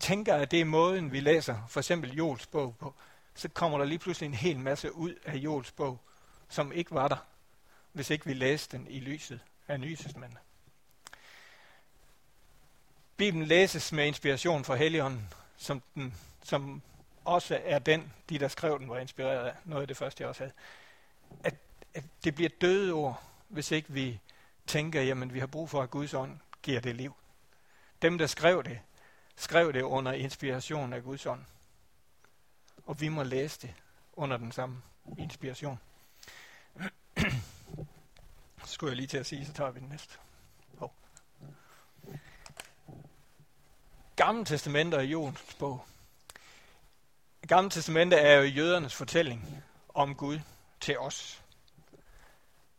tænker, 0.00 0.34
at 0.34 0.50
det 0.50 0.60
er 0.60 0.64
måden, 0.64 1.12
vi 1.12 1.20
læser 1.20 1.66
for 1.68 1.80
eksempel 1.80 2.12
Jols 2.12 2.46
bog 2.46 2.76
på, 2.76 2.94
så 3.34 3.48
kommer 3.48 3.78
der 3.78 3.84
lige 3.84 3.98
pludselig 3.98 4.26
en 4.26 4.34
hel 4.34 4.58
masse 4.58 4.92
ud 4.92 5.14
af 5.24 5.36
Jols 5.36 5.72
bog, 5.72 6.00
som 6.48 6.72
ikke 6.72 6.90
var 6.94 7.08
der, 7.08 7.26
hvis 7.92 8.10
ikke 8.10 8.26
vi 8.26 8.34
læste 8.34 8.76
den 8.76 8.86
i 8.90 9.00
lyset 9.00 9.40
af 9.68 9.80
Nye 9.80 9.96
Testamentet. 9.96 10.38
Bibelen 13.16 13.46
læses 13.46 13.92
med 13.92 14.06
inspiration 14.06 14.64
fra 14.64 14.74
Helligånden, 14.74 15.28
som, 15.56 15.82
den, 15.94 16.14
som 16.42 16.82
også 17.24 17.60
er 17.64 17.78
den, 17.78 18.12
de 18.28 18.38
der 18.38 18.48
skrev 18.48 18.78
den, 18.78 18.88
var 18.88 18.98
inspireret 18.98 19.46
af. 19.46 19.54
Noget 19.64 19.82
af 19.82 19.88
det 19.88 19.96
første, 19.96 20.22
jeg 20.22 20.28
også 20.28 20.42
havde. 20.42 20.52
At, 21.44 21.54
at 21.94 22.04
det 22.24 22.34
bliver 22.34 22.50
døde 22.60 22.92
ord, 22.92 23.22
hvis 23.48 23.70
ikke 23.70 23.92
vi 23.92 24.20
tænker, 24.66 25.02
jamen 25.02 25.34
vi 25.34 25.38
har 25.38 25.46
brug 25.46 25.70
for, 25.70 25.82
at 25.82 25.90
Guds 25.90 26.14
ånd 26.14 26.38
giver 26.62 26.80
det 26.80 26.96
liv. 26.96 27.14
Dem, 28.02 28.18
der 28.18 28.26
skrev 28.26 28.64
det, 28.64 28.80
skrev 29.36 29.72
det 29.72 29.82
under 29.82 30.12
inspiration 30.12 30.92
af 30.92 31.02
Guds 31.02 31.26
ånd. 31.26 31.44
Og 32.86 33.00
vi 33.00 33.08
må 33.08 33.22
læse 33.22 33.60
det 33.60 33.74
under 34.12 34.36
den 34.36 34.52
samme 34.52 34.82
inspiration. 35.18 35.78
Så 38.64 38.72
skulle 38.72 38.90
jeg 38.90 38.96
lige 38.96 39.06
til 39.06 39.18
at 39.18 39.26
sige, 39.26 39.46
så 39.46 39.52
tager 39.52 39.70
vi 39.70 39.80
den 39.80 39.88
næste. 39.88 40.14
Oh. 40.80 40.88
Gamle 44.16 44.44
testamenter 44.44 45.00
i 45.00 45.06
Jons 45.06 45.54
bog. 45.58 45.84
Gamle 47.48 47.70
testamenter 47.70 48.18
er 48.18 48.36
jo 48.36 48.42
jødernes 48.42 48.94
fortælling 48.94 49.64
om 49.94 50.14
Gud 50.14 50.40
til 50.80 50.98
os. 50.98 51.42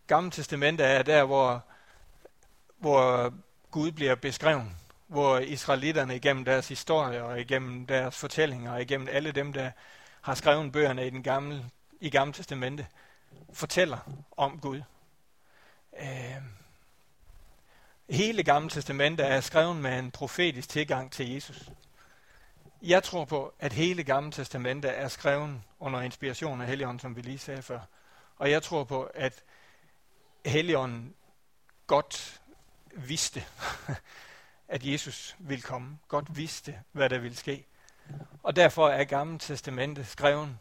Gamle 0.08 0.32
Testamente 0.32 0.84
er 0.84 1.04
der, 1.04 1.24
hvor 1.24 1.64
hvor 2.82 3.34
Gud 3.72 3.92
bliver 3.92 4.16
beskrevet, 4.16 4.66
hvor 5.08 5.38
israelitterne 5.38 6.16
igennem 6.16 6.46
deres 6.46 6.68
historie 6.68 7.24
og 7.24 7.40
igennem 7.40 7.86
deres 7.86 8.18
fortællinger 8.18 8.72
og 8.72 8.82
igennem 8.82 9.08
alle 9.12 9.32
dem, 9.32 9.54
der 9.54 9.72
har 10.22 10.36
skrevet 10.36 10.72
bøgerne 10.72 11.08
i, 11.08 11.10
den 11.10 11.24
gamle, 11.24 11.66
i 12.00 12.10
Gamle 12.10 12.34
Testamente, 12.34 12.88
fortæller 13.54 13.98
om 14.38 14.60
Gud. 14.60 14.82
Øh, 16.00 16.42
hele 18.10 18.44
Gamle 18.44 18.70
Testamente 18.70 19.24
er 19.24 19.42
skrevet 19.42 19.76
med 19.76 20.00
en 20.00 20.12
profetisk 20.12 20.70
tilgang 20.70 21.12
til 21.12 21.34
Jesus. 21.34 21.70
Jeg 22.84 23.04
tror 23.04 23.26
på, 23.26 23.54
at 23.60 23.74
hele 23.74 24.04
Gamle 24.04 24.32
Testamente 24.32 24.88
er 24.88 25.08
skrevet 25.08 25.62
under 25.80 26.02
inspiration 26.02 26.62
af 26.62 26.68
Helligånden, 26.68 27.00
som 27.00 27.16
vi 27.16 27.22
lige 27.22 27.40
sagde 27.40 27.62
før. 27.62 27.80
Og 28.38 28.52
jeg 28.52 28.64
tror 28.64 28.84
på, 28.84 29.04
at 29.04 29.44
Helligånden 30.46 31.14
godt 31.88 32.42
vidste, 32.94 33.44
at 34.68 34.86
Jesus 34.86 35.36
ville 35.40 35.62
komme. 35.62 35.98
Godt 36.08 36.38
vidste, 36.38 36.80
hvad 36.92 37.10
der 37.10 37.18
ville 37.18 37.38
ske. 37.38 37.66
Og 38.44 38.56
derfor 38.56 38.90
er 38.90 39.04
Gamle 39.04 39.40
Testamentet 39.40 40.08
skrevet 40.08 40.58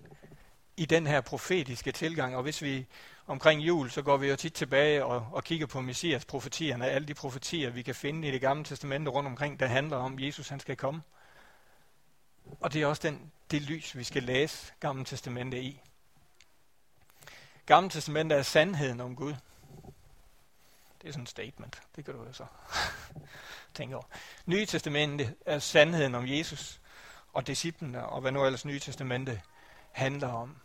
i 0.76 0.84
den 0.84 1.06
her 1.06 1.20
profetiske 1.20 1.92
tilgang. 1.92 2.36
Og 2.36 2.42
hvis 2.42 2.62
vi 2.62 2.86
omkring 3.26 3.60
jul, 3.60 3.90
så 3.90 4.02
går 4.02 4.16
vi 4.16 4.28
jo 4.28 4.36
tit 4.36 4.52
tilbage 4.52 5.04
og, 5.04 5.26
og 5.32 5.44
kigger 5.44 5.66
på 5.66 5.80
Messias 5.80 6.24
profetierne, 6.24 6.88
alle 6.88 7.08
de 7.08 7.14
profetier, 7.14 7.70
vi 7.70 7.82
kan 7.82 7.94
finde 7.94 8.28
i 8.28 8.30
det 8.30 8.40
gamle 8.40 8.64
testamente 8.64 9.10
rundt 9.10 9.26
omkring, 9.26 9.60
der 9.60 9.66
handler 9.66 9.96
om, 9.96 10.14
at 10.14 10.24
Jesus 10.24 10.48
han 10.48 10.60
skal 10.60 10.76
komme. 10.76 11.02
Og 12.60 12.72
det 12.72 12.82
er 12.82 12.86
også 12.86 13.02
den, 13.02 13.32
det 13.50 13.62
lys, 13.62 13.96
vi 13.96 14.04
skal 14.04 14.22
læse 14.22 14.72
Gamle 14.80 15.04
Testamente 15.04 15.62
i. 15.62 15.80
Gamle 17.66 17.90
Testamente 17.90 18.34
er 18.34 18.42
sandheden 18.42 19.00
om 19.00 19.16
Gud. 19.16 19.34
Det 21.02 21.08
er 21.08 21.12
sådan 21.12 21.22
et 21.22 21.28
statement. 21.28 21.82
Det 21.96 22.04
kan 22.04 22.14
du 22.14 22.24
jo 22.24 22.32
så 22.32 22.46
tænke 23.74 23.96
over. 23.96 24.04
Nye 24.46 24.66
Testamente 24.66 25.34
er 25.46 25.58
sandheden 25.58 26.14
om 26.14 26.26
Jesus 26.26 26.80
og 27.32 27.46
disciplene, 27.46 28.06
og 28.06 28.20
hvad 28.20 28.32
nu 28.32 28.44
ellers 28.44 28.64
Nye 28.64 28.78
Testamente 28.78 29.42
handler 29.92 30.28
om. 30.28 30.56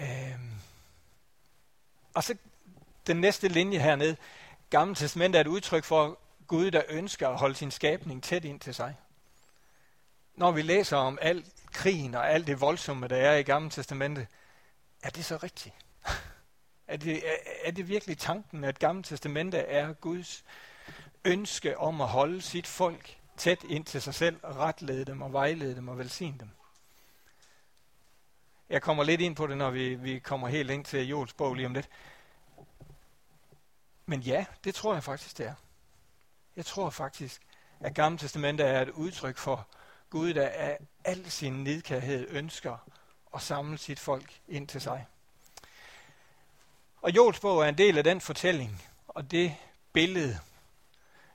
Øhm. 0.00 0.52
Og 2.14 2.24
så 2.24 2.36
den 3.06 3.16
næste 3.16 3.48
linje 3.48 3.78
hernede. 3.78 4.16
Gamle 4.70 4.94
Testamente 4.94 5.38
er 5.38 5.40
et 5.40 5.46
udtryk 5.46 5.84
for 5.84 6.18
Gud, 6.46 6.70
der 6.70 6.82
ønsker 6.88 7.28
at 7.28 7.38
holde 7.38 7.54
sin 7.54 7.70
skabning 7.70 8.22
tæt 8.22 8.44
ind 8.44 8.60
til 8.60 8.74
sig. 8.74 8.96
Når 10.36 10.52
vi 10.52 10.62
læser 10.62 10.96
om 10.96 11.18
al 11.22 11.44
krigen 11.72 12.14
og 12.14 12.30
alt 12.30 12.46
det 12.46 12.60
voldsomme, 12.60 13.08
der 13.08 13.16
er 13.16 13.36
i 13.36 13.42
Gamle 13.42 13.70
Testamente, 13.70 14.26
er 15.02 15.10
det 15.10 15.24
så 15.24 15.36
rigtigt? 15.36 15.74
er, 16.86 16.96
det, 16.96 17.28
er, 17.28 17.36
er 17.64 17.70
det 17.70 17.88
virkelig 17.88 18.18
tanken, 18.18 18.64
at 18.64 18.78
Gamle 18.78 19.02
Testamente 19.02 19.58
er 19.58 19.92
Guds 19.92 20.44
ønske 21.24 21.78
om 21.78 22.00
at 22.00 22.08
holde 22.08 22.42
sit 22.42 22.66
folk 22.66 23.18
tæt 23.36 23.64
ind 23.68 23.84
til 23.84 24.02
sig 24.02 24.14
selv, 24.14 24.40
og 24.42 24.56
retlede 24.56 25.04
dem 25.04 25.22
og 25.22 25.32
vejlede 25.32 25.76
dem 25.76 25.88
og 25.88 25.98
velsigne 25.98 26.38
dem? 26.38 26.48
Jeg 28.68 28.82
kommer 28.82 29.04
lidt 29.04 29.20
ind 29.20 29.36
på 29.36 29.46
det, 29.46 29.56
når 29.56 29.70
vi, 29.70 29.94
vi 29.94 30.18
kommer 30.18 30.48
helt 30.48 30.70
ind 30.70 30.84
til 30.84 31.08
Joels 31.08 31.32
bog 31.32 31.54
lige 31.54 31.66
om 31.66 31.74
lidt. 31.74 31.88
Men 34.06 34.20
ja, 34.20 34.44
det 34.64 34.74
tror 34.74 34.94
jeg 34.94 35.04
faktisk, 35.04 35.38
det 35.38 35.46
er. 35.46 35.54
Jeg 36.56 36.66
tror 36.66 36.90
faktisk, 36.90 37.42
at 37.80 37.94
Gamle 37.94 38.18
Testamentet 38.18 38.66
er 38.66 38.82
et 38.82 38.88
udtryk 38.88 39.36
for 39.36 39.68
Gud, 40.14 40.34
der 40.34 40.48
af 40.48 40.78
al 41.04 41.30
sin 41.30 41.52
nidkærhed 41.52 42.26
ønsker 42.30 42.76
at 43.34 43.42
samle 43.42 43.78
sit 43.78 44.00
folk 44.00 44.40
ind 44.48 44.68
til 44.68 44.80
sig. 44.80 45.06
Og 47.02 47.16
Jols 47.16 47.40
bog 47.40 47.64
er 47.64 47.68
en 47.68 47.78
del 47.78 47.98
af 47.98 48.04
den 48.04 48.20
fortælling, 48.20 48.82
og 49.08 49.30
det 49.30 49.56
billede, 49.92 50.38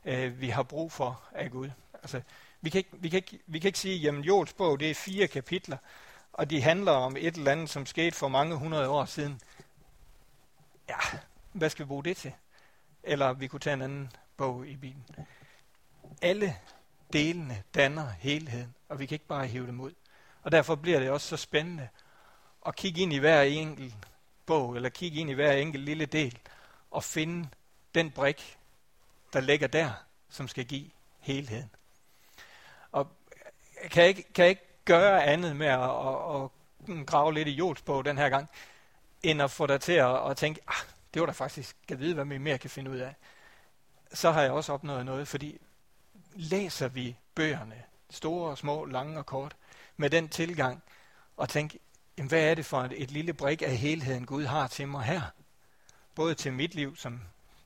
øh, 0.05 0.41
vi 0.41 0.49
har 0.49 0.63
brug 0.63 0.91
for 0.91 1.21
af 1.31 1.51
Gud. 1.51 1.69
Altså, 1.93 2.21
vi, 2.61 2.69
kan 2.69 2.77
ikke, 2.77 2.89
vi, 2.93 3.09
kan 3.09 3.17
ikke, 3.17 3.39
vi 3.47 3.59
kan 3.59 3.67
ikke 3.67 3.79
sige, 3.79 4.09
at 4.09 4.15
Jols 4.15 4.53
bog 4.53 4.79
det 4.79 4.91
er 4.91 4.95
fire 4.95 5.27
kapitler, 5.27 5.77
og 6.33 6.49
de 6.49 6.61
handler 6.61 6.91
om 6.91 7.17
et 7.17 7.35
eller 7.35 7.51
andet, 7.51 7.69
som 7.69 7.85
skete 7.85 8.17
for 8.17 8.27
mange 8.27 8.55
hundrede 8.55 8.89
år 8.89 9.05
siden. 9.05 9.41
Ja, 10.89 11.19
hvad 11.53 11.69
skal 11.69 11.85
vi 11.85 11.87
bruge 11.87 12.03
det 12.03 12.17
til? 12.17 12.33
Eller 13.03 13.33
vi 13.33 13.47
kunne 13.47 13.59
tage 13.59 13.73
en 13.73 13.81
anden 13.81 14.11
bog 14.37 14.67
i 14.67 14.75
Bibelen. 14.75 15.05
Alle 16.21 16.55
delene 17.13 17.63
danner 17.75 18.09
helheden, 18.19 18.75
og 18.89 18.99
vi 18.99 19.05
kan 19.05 19.15
ikke 19.15 19.27
bare 19.27 19.47
hive 19.47 19.67
dem 19.67 19.79
ud. 19.79 19.93
Og 20.43 20.51
derfor 20.51 20.75
bliver 20.75 20.99
det 20.99 21.09
også 21.09 21.27
så 21.27 21.37
spændende 21.37 21.89
at 22.65 22.75
kigge 22.75 23.01
ind 23.01 23.13
i 23.13 23.17
hver 23.17 23.41
enkelt 23.41 23.93
bog, 24.45 24.75
eller 24.75 24.89
kigge 24.89 25.19
ind 25.19 25.29
i 25.29 25.33
hver 25.33 25.51
enkelt 25.51 25.83
lille 25.83 26.05
del, 26.05 26.39
og 26.91 27.03
finde 27.03 27.49
den 27.95 28.11
brik, 28.11 28.57
der 29.33 29.39
ligger 29.39 29.67
der, 29.67 29.91
som 30.29 30.47
skal 30.47 30.65
give 30.65 30.89
helheden. 31.19 31.69
Og 32.91 33.07
kan 33.91 34.01
jeg 34.01 34.09
ikke, 34.09 34.33
kan 34.33 34.43
jeg 34.43 34.49
ikke 34.49 34.67
gøre 34.85 35.23
andet 35.23 35.55
med 35.55 35.67
at, 35.67 35.79
at, 35.79 36.49
at 36.99 37.05
grave 37.05 37.33
lidt 37.33 37.47
i 37.47 37.51
Jols 37.51 37.81
bog 37.81 38.05
den 38.05 38.17
her 38.17 38.29
gang, 38.29 38.49
end 39.23 39.41
at 39.41 39.51
få 39.51 39.67
dig 39.67 39.81
til 39.81 39.93
at, 39.93 40.29
at 40.29 40.37
tænke, 40.37 40.61
ah, 40.67 40.83
det 41.13 41.19
var 41.19 41.25
da 41.25 41.31
faktisk, 41.31 41.75
kan 41.87 41.99
vide, 41.99 42.13
hvad 42.13 42.25
vi 42.25 42.37
mere 42.37 42.57
kan 42.57 42.69
finde 42.69 42.91
ud 42.91 42.97
af. 42.97 43.15
Så 44.13 44.31
har 44.31 44.41
jeg 44.41 44.51
også 44.51 44.73
opnået 44.73 45.05
noget, 45.05 45.27
fordi 45.27 45.61
læser 46.35 46.87
vi 46.87 47.15
bøgerne, 47.35 47.83
store 48.09 48.51
og 48.51 48.57
små, 48.57 48.85
lange 48.85 49.17
og 49.17 49.25
kort, 49.25 49.55
med 49.97 50.09
den 50.09 50.29
tilgang, 50.29 50.83
og 51.37 51.49
tænke, 51.49 51.79
jamen, 52.17 52.29
hvad 52.29 52.43
er 52.43 52.55
det 52.55 52.65
for 52.65 52.81
et, 52.81 53.03
et 53.03 53.11
lille 53.11 53.33
brik 53.33 53.61
af 53.61 53.77
helheden, 53.77 54.25
Gud 54.25 54.45
har 54.45 54.67
til 54.67 54.87
mig 54.87 55.03
her? 55.03 55.21
Både 56.15 56.35
til 56.35 56.53
mit 56.53 56.75
liv, 56.75 56.95
som 56.95 57.21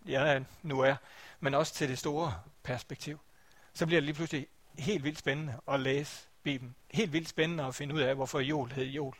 jeg 0.06 0.46
nu 0.62 0.80
er, 0.80 0.96
men 1.40 1.54
også 1.54 1.74
til 1.74 1.90
det 1.90 2.00
store 2.00 2.34
perspektiv. 2.64 3.20
Så 3.74 3.86
bliver 3.86 4.00
det 4.00 4.06
lige 4.06 4.16
pludselig 4.16 4.48
helt 4.78 5.04
vildt 5.04 5.20
spændende 5.20 5.60
at 5.68 5.80
læse 5.80 6.28
Bibelen. 6.44 6.76
Helt 6.92 7.14
vildt 7.14 7.30
spændende 7.30 7.64
at 7.64 7.76
finde 7.76 7.96
ud 7.96 8.02
af, 8.02 8.16
hvorfor 8.16 8.40
jul 8.40 8.72
hed 8.72 8.86
jul. 8.86 9.14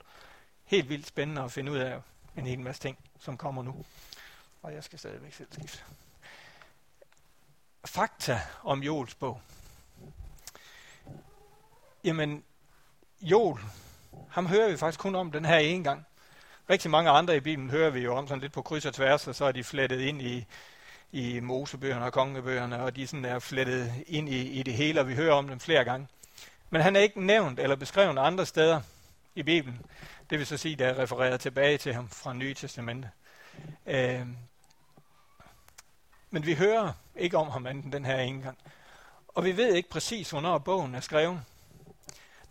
Helt 0.64 0.90
vildt 0.90 1.08
spændende 1.08 1.42
at 1.42 1.52
finde 1.52 1.72
ud 1.72 1.78
af 1.78 2.02
en 2.38 2.48
hel 2.48 2.60
masse 2.60 2.82
ting, 2.82 2.98
som 3.20 3.38
kommer 3.38 3.64
nu. 3.64 3.86
Og 4.62 4.74
jeg 4.74 4.84
skal 4.84 5.00
stadigvæk 5.00 5.34
selv 5.34 5.48
skifte. 5.52 5.84
Fakta 7.86 8.40
om 8.64 8.84
Jols 8.84 9.16
bog. 9.16 9.42
Jamen, 12.04 12.44
Jol, 13.22 13.60
ham 14.30 14.46
hører 14.46 14.70
vi 14.70 14.78
faktisk 14.78 15.00
kun 15.00 15.16
om 15.16 15.32
den 15.32 15.46
her 15.46 15.58
ene 15.58 15.84
gang. 15.84 16.06
Rigtig 16.70 16.92
mange 16.92 17.10
andre 17.10 17.38
i 17.38 17.40
Bibelen 17.40 17.70
hører 17.70 17.90
vi 17.90 18.00
jo 18.00 18.16
om 18.16 18.28
sådan 18.28 18.42
lidt 18.42 18.54
på 18.54 18.62
kryds 18.62 18.86
og 18.86 18.94
tværs, 18.94 19.28
og 19.28 19.36
så 19.36 19.46
er 19.46 19.52
de 19.52 19.64
flettet 19.64 20.00
ind 20.00 20.22
i, 20.22 20.46
i 21.12 21.40
Mosebøgerne 21.40 22.06
og 22.06 22.14
kongebøgerne, 22.14 22.84
og 22.84 22.96
de 22.96 23.08
sådan 23.08 23.26
er 23.26 23.40
flettet 23.40 23.94
ind 24.08 24.30
i, 24.30 24.42
i 24.42 24.64
det 24.64 24.74
hele, 24.74 25.00
og 25.00 25.08
vi 25.08 25.16
hører 25.16 25.34
om 25.34 25.48
dem 25.48 25.60
flere 25.60 25.84
gange. 25.84 26.08
Men 26.70 26.82
han 26.82 26.96
er 26.96 27.00
ikke 27.00 27.26
nævnt 27.26 27.60
eller 27.60 27.76
beskrevet 27.76 28.18
andre 28.18 28.46
steder 28.46 28.82
i 29.36 29.44
Bibelen. 29.44 29.82
Det 30.30 30.40
vil 30.40 30.48
så 30.48 30.58
sige, 30.58 30.76
der 30.76 30.88
er 30.88 31.00
refereret 31.00 31.40
tilbage 31.40 31.78
til 31.78 31.94
ham 31.94 32.10
fra 32.10 32.34
Nye 32.34 32.54
Testamente. 32.54 33.10
Øh, 33.86 34.28
men 36.34 36.46
vi 36.46 36.54
hører 36.54 36.94
ikke 37.16 37.38
om 37.38 37.50
ham 37.50 37.66
anden 37.66 37.92
den 37.92 38.06
her 38.06 38.18
ene 38.18 38.42
gang. 38.42 38.58
Og 39.28 39.44
vi 39.44 39.58
ved 39.58 39.74
ikke 39.74 39.90
præcis, 39.90 40.30
hvornår 40.30 40.58
bogen 40.58 40.96
er 40.96 41.00
skrevet. 41.00 41.42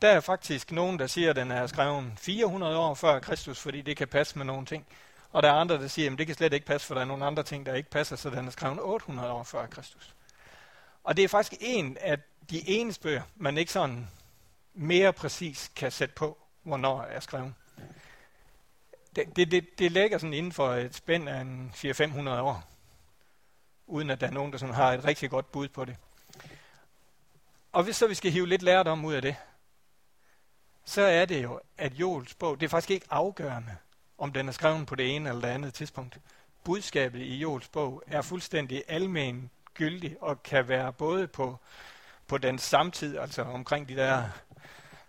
Der 0.03 0.09
er 0.09 0.21
faktisk 0.21 0.73
nogen, 0.73 0.99
der 0.99 1.07
siger, 1.07 1.31
at 1.31 1.37
den 1.37 1.51
er 1.51 1.67
skrevet 1.67 2.13
400 2.17 2.79
år 2.79 2.95
før 2.95 3.21
Kristus, 3.21 3.59
fordi 3.61 3.83
det 3.83 3.97
kan 3.97 4.09
passe 4.09 4.39
med 4.39 4.47
nogle 4.47 4.67
ting. 4.67 4.87
Og 5.33 5.43
der 5.43 5.49
er 5.49 5.53
andre, 5.53 5.79
der 5.79 5.89
siger, 5.89 6.13
at 6.13 6.19
det 6.19 6.27
kan 6.27 6.37
slet 6.37 6.53
ikke 6.53 6.67
passe, 6.67 6.87
for 6.87 6.95
der 6.95 7.01
er 7.01 7.05
nogle 7.05 7.25
andre 7.25 7.43
ting, 7.43 7.67
der 7.67 7.75
ikke 7.75 7.91
passer, 7.91 8.17
så 8.17 8.31
den 8.31 8.47
er 8.47 8.51
skrevet 8.51 8.79
800 8.81 9.31
år 9.31 9.43
før 9.43 9.67
Kristus. 9.67 10.15
Og 11.05 11.17
det 11.17 11.25
er 11.25 11.29
faktisk 11.29 11.55
en 11.61 11.97
af 12.01 12.19
de 12.51 12.69
eneste 12.69 13.03
bøger, 13.03 13.23
man 13.37 13.59
ikke 13.59 13.73
sådan 13.73 14.09
mere 14.75 15.13
præcis 15.13 15.71
kan 15.77 15.91
sætte 15.91 16.15
på, 16.15 16.39
hvornår 16.63 17.03
er 17.03 17.21
skrevet. 17.21 17.55
Det, 19.17 19.37
det, 19.37 19.51
det, 19.51 19.79
det 19.79 19.93
ligger 19.93 20.19
sådan 20.19 20.35
inden 20.35 20.53
for 20.53 20.73
et 20.73 20.95
spænd 20.95 21.29
af 21.29 21.45
400-500 21.75 22.29
år, 22.29 22.73
uden 23.87 24.11
at 24.11 24.21
der 24.21 24.27
er 24.27 24.31
nogen, 24.31 24.53
der 24.53 24.59
sådan 24.59 24.75
har 24.75 24.93
et 24.93 25.05
rigtig 25.05 25.31
godt 25.31 25.53
bud 25.53 25.69
på 25.69 25.85
det. 25.85 25.97
Og 27.73 27.85
hvis 27.85 27.97
så 27.97 28.07
vi 28.07 28.15
skal 28.15 28.31
hive 28.31 28.49
lidt 28.49 28.63
lærdom 28.63 29.05
ud 29.05 29.15
af 29.15 29.23
det, 29.23 29.37
så 30.85 31.03
er 31.03 31.25
det 31.25 31.43
jo, 31.43 31.61
at 31.79 31.93
Joels 31.95 32.35
bog, 32.35 32.61
det 32.61 32.67
er 32.67 32.71
faktisk 32.71 32.91
ikke 32.91 33.07
afgørende, 33.11 33.77
om 34.19 34.33
den 34.33 34.49
er 34.49 34.53
skrevet 34.53 34.87
på 34.87 34.95
det 34.95 35.17
ene 35.17 35.29
eller 35.29 35.41
det 35.41 35.49
andet 35.49 35.75
tidspunkt. 35.75 36.19
Budskabet 36.65 37.21
i 37.21 37.37
Joels 37.37 37.69
bog 37.69 38.03
er 38.07 38.23
fuldstændig 38.23 38.85
almen 38.89 39.51
gyldig 39.75 40.17
og 40.21 40.43
kan 40.43 40.69
være 40.69 40.93
både 40.93 41.27
på, 41.27 41.59
på 42.27 42.39
den 42.39 42.59
samtid, 42.59 43.19
altså 43.19 43.43
omkring 43.43 43.89
de 43.89 43.97
der 43.97 44.29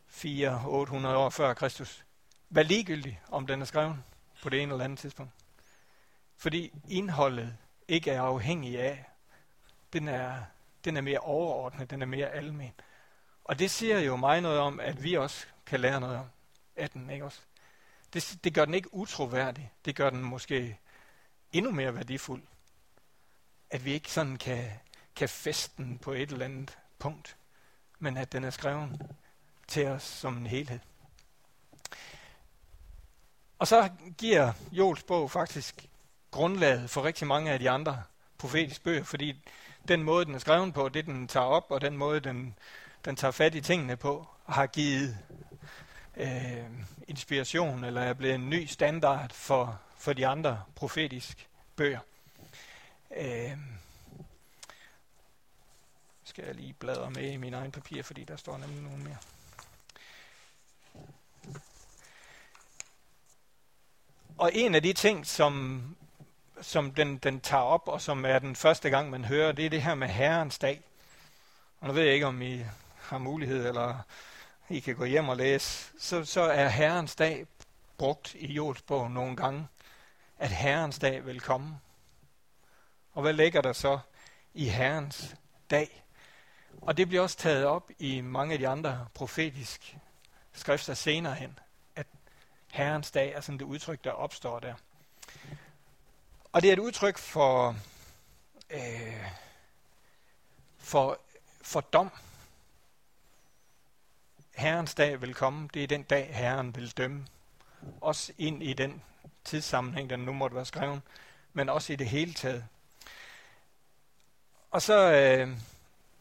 400-800 0.10 1.08
år 1.08 1.30
før 1.30 1.54
Kristus, 1.54 2.06
være 2.50 2.64
ligegyldig, 2.64 3.22
om 3.32 3.48
den 3.48 3.62
er 3.62 3.66
skrevet 3.66 3.98
på 4.44 4.50
det 4.50 4.62
ene 4.62 4.72
eller 4.72 4.86
andet 4.86 5.00
tidspunkt. 5.00 5.32
Fordi 6.38 6.72
indholdet 6.90 7.58
ikke 7.88 8.12
er 8.12 8.22
afhængig 8.22 8.80
af, 8.80 9.06
den 9.94 10.08
er, 10.08 10.44
den 10.86 10.98
er 10.98 11.02
mere 11.02 11.20
overordnet, 11.20 11.90
den 11.90 12.02
er 12.02 12.06
mere 12.06 12.30
almen. 12.30 12.74
Og 13.44 13.60
det 13.60 13.72
siger 13.72 14.00
jo 14.00 14.16
mig 14.16 14.42
noget 14.42 14.60
om, 14.60 14.80
at 14.80 15.04
vi 15.04 15.14
også 15.14 15.46
kan 15.66 15.80
lære 15.80 16.00
noget 16.00 16.18
om 16.18 16.26
af 16.76 16.90
den, 16.90 17.10
ikke 17.10 17.26
også? 17.26 17.42
Det, 18.14 18.40
det 18.44 18.54
gør 18.54 18.66
den 18.66 18.74
ikke 18.74 18.94
utroværdig. 18.94 19.72
Det 19.86 19.96
gør 19.96 20.10
den 20.10 20.24
måske 20.24 20.80
endnu 21.52 21.72
mere 21.72 21.96
værdifuld. 21.96 22.44
At 23.70 23.86
vi 23.86 23.94
ikke 23.94 24.12
sådan 24.12 24.38
kan, 24.38 24.72
kan 25.16 25.30
feste 25.30 25.84
den 25.84 25.98
på 25.98 26.12
et 26.12 26.32
eller 26.32 26.46
andet 26.46 26.78
punkt, 27.00 27.38
men 28.00 28.18
at 28.18 28.32
den 28.32 28.44
er 28.44 28.50
skrevet 28.50 29.02
til 29.68 29.88
os 29.88 30.04
som 30.04 30.38
en 30.38 30.48
helhed. 30.48 30.80
Og 33.60 33.68
så 33.68 33.90
giver 34.18 34.54
Jols 34.72 35.04
bog 35.04 35.32
faktisk 35.32 35.90
grundlaget 36.34 36.90
for 36.90 37.04
rigtig 37.04 37.28
mange 37.28 37.52
af 37.52 37.60
de 37.60 37.70
andre 37.70 38.04
profetiske 38.38 38.84
bøger, 38.84 39.04
fordi 39.04 39.42
den 39.88 40.04
måde, 40.04 40.26
den 40.26 40.36
er 40.36 40.40
skrevet 40.40 40.74
på, 40.74 40.90
det 40.90 41.06
den 41.06 41.28
tager 41.28 41.46
op, 41.46 41.72
og 41.72 41.82
den 41.82 41.98
måde, 41.98 42.20
den, 42.20 42.56
den 43.06 43.16
tager 43.16 43.32
fat 43.32 43.56
i 43.56 43.62
tingene 43.62 43.96
på, 43.98 44.28
har 44.46 44.68
givet 44.68 45.18
øh, 46.18 46.66
inspiration, 47.08 47.84
eller 47.84 48.02
er 48.02 48.14
blevet 48.14 48.36
en 48.36 48.50
ny 48.50 48.66
standard 48.66 49.34
for, 49.34 49.80
for 49.98 50.14
de 50.14 50.28
andre 50.28 50.64
profetiske 50.76 51.48
bøger. 51.76 52.00
Øh, 53.18 53.58
skal 56.24 56.46
jeg 56.46 56.56
lige 56.56 56.74
bladre 56.74 57.12
med 57.12 57.32
i 57.32 57.38
min 57.38 57.54
egen 57.54 57.72
papir, 57.72 58.04
fordi 58.04 58.24
der 58.24 58.36
står 58.36 58.58
nemlig 58.58 58.82
nogen 58.82 59.04
mere. 59.04 59.18
Og 64.38 64.52
en 64.54 64.76
af 64.76 64.82
de 64.82 64.94
ting, 64.94 65.28
som, 65.28 65.84
som 66.64 66.92
den, 66.92 67.18
den 67.18 67.40
tager 67.42 67.64
op, 67.64 67.88
og 67.88 68.02
som 68.02 68.26
er 68.26 68.40
den 68.40 68.56
første 68.56 68.90
gang, 68.90 69.10
man 69.10 69.26
hører, 69.26 69.52
det 69.52 69.66
er 69.66 69.70
det 69.70 69.82
her 69.82 69.96
med 69.96 70.08
Herrens 70.08 70.60
dag. 70.60 70.82
Og 71.80 71.88
nu 71.88 71.94
ved 71.94 72.04
jeg 72.04 72.14
ikke, 72.14 72.26
om 72.26 72.42
I 72.42 72.66
har 72.98 73.18
mulighed, 73.18 73.68
eller 73.68 73.98
I 74.70 74.80
kan 74.80 74.96
gå 74.96 75.06
hjem 75.06 75.30
og 75.30 75.38
læse, 75.38 75.92
så, 76.00 76.26
så 76.26 76.42
er 76.42 76.68
Herrens 76.68 77.16
dag 77.16 77.46
brugt 77.98 78.36
i 78.36 78.54
jordsbogen 78.54 79.14
nogle 79.14 79.36
gange, 79.36 79.68
at 80.40 80.50
Herrens 80.50 81.00
dag 81.00 81.26
vil 81.26 81.42
komme. 81.42 81.80
Og 83.14 83.22
hvad 83.22 83.34
ligger 83.34 83.62
der 83.62 83.74
så 83.74 84.00
i 84.54 84.66
Herrens 84.70 85.36
dag? 85.70 86.04
Og 86.82 86.98
det 86.98 87.08
bliver 87.08 87.24
også 87.24 87.38
taget 87.38 87.66
op 87.66 87.92
i 88.00 88.22
mange 88.22 88.54
af 88.54 88.60
de 88.60 88.68
andre 88.68 89.08
profetiske 89.14 90.00
skrifter 90.54 90.94
senere 90.94 91.36
hen, 91.36 91.60
at 91.96 92.08
Herrens 92.72 93.12
dag 93.12 93.34
er 93.34 93.42
sådan 93.42 93.60
det 93.60 93.66
udtryk, 93.66 94.04
der 94.04 94.12
opstår 94.12 94.60
der. 94.60 94.74
Og 96.54 96.62
det 96.62 96.70
er 96.70 96.74
et 96.74 96.80
udtryk 96.80 97.18
for, 97.18 97.76
øh, 98.70 99.28
for, 100.78 101.20
for 101.62 101.82
dom. 101.82 102.12
Herrens 104.56 104.96
dag 104.96 105.22
vil 105.22 105.34
komme. 105.34 105.70
Det 105.74 105.84
er 105.84 105.88
den 105.88 106.04
dag, 106.04 106.36
Herren 106.36 106.76
vil 106.76 106.98
dømme. 106.98 107.28
Også 108.02 108.34
ind 108.38 108.64
i 108.64 108.74
den 108.74 109.02
tidssammenhæng, 109.44 110.10
den 110.10 110.20
nu 110.20 110.34
måtte 110.34 110.56
være 110.56 110.66
skrevet, 110.66 111.02
men 111.54 111.70
også 111.70 111.94
i 111.94 111.96
det 111.96 112.08
hele 112.08 112.34
taget. 112.34 112.66
Og 114.72 114.82
så, 114.82 115.12
øh, 115.12 115.58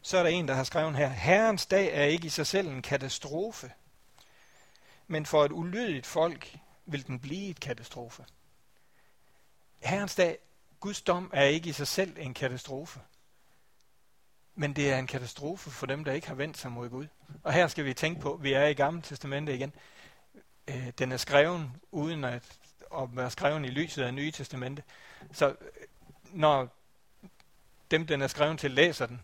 så 0.01 0.17
er 0.17 0.23
der 0.23 0.29
en, 0.29 0.47
der 0.47 0.53
har 0.53 0.63
skrevet 0.63 0.95
her, 0.95 1.09
Herrens 1.09 1.65
dag 1.65 1.93
er 1.93 2.03
ikke 2.03 2.25
i 2.25 2.29
sig 2.29 2.47
selv 2.47 2.67
en 2.67 2.81
katastrofe, 2.81 3.71
men 5.07 5.25
for 5.25 5.45
et 5.45 5.51
ulydigt 5.51 6.05
folk 6.05 6.57
vil 6.85 7.07
den 7.07 7.19
blive 7.19 7.49
et 7.49 7.59
katastrofe. 7.59 8.25
Herrens 9.83 10.15
dag, 10.15 10.37
Guds 10.79 11.01
dom, 11.01 11.31
er 11.33 11.43
ikke 11.43 11.69
i 11.69 11.73
sig 11.73 11.87
selv 11.87 12.17
en 12.19 12.33
katastrofe. 12.33 12.99
Men 14.55 14.73
det 14.73 14.91
er 14.91 14.97
en 14.97 15.07
katastrofe 15.07 15.71
for 15.71 15.85
dem, 15.85 16.03
der 16.03 16.11
ikke 16.11 16.27
har 16.27 16.35
vendt 16.35 16.57
sig 16.57 16.71
mod 16.71 16.89
Gud. 16.89 17.07
Og 17.43 17.53
her 17.53 17.67
skal 17.67 17.85
vi 17.85 17.93
tænke 17.93 18.21
på, 18.21 18.39
vi 18.41 18.53
er 18.53 18.65
i 18.65 18.73
Gamle 18.73 19.01
Testamente 19.01 19.55
igen. 19.55 19.73
Øh, 20.67 20.87
den 20.97 21.11
er 21.11 21.17
skrevet 21.17 21.71
uden 21.91 22.23
at, 22.23 22.59
at 22.97 23.15
være 23.15 23.31
skreven 23.31 23.65
i 23.65 23.69
lyset 23.69 24.03
af 24.03 24.13
Nye 24.13 24.31
Testamente. 24.31 24.83
Så 25.31 25.49
øh, 25.49 25.55
når 26.31 26.67
dem, 27.91 28.07
den 28.07 28.21
er 28.21 28.27
skrevet 28.27 28.59
til, 28.59 28.71
læser 28.71 29.05
den, 29.05 29.21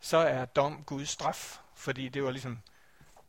så 0.00 0.16
er 0.16 0.44
dom 0.44 0.82
Guds 0.86 1.08
straf, 1.08 1.58
fordi 1.74 2.08
det 2.08 2.24
var 2.24 2.30
ligesom 2.30 2.58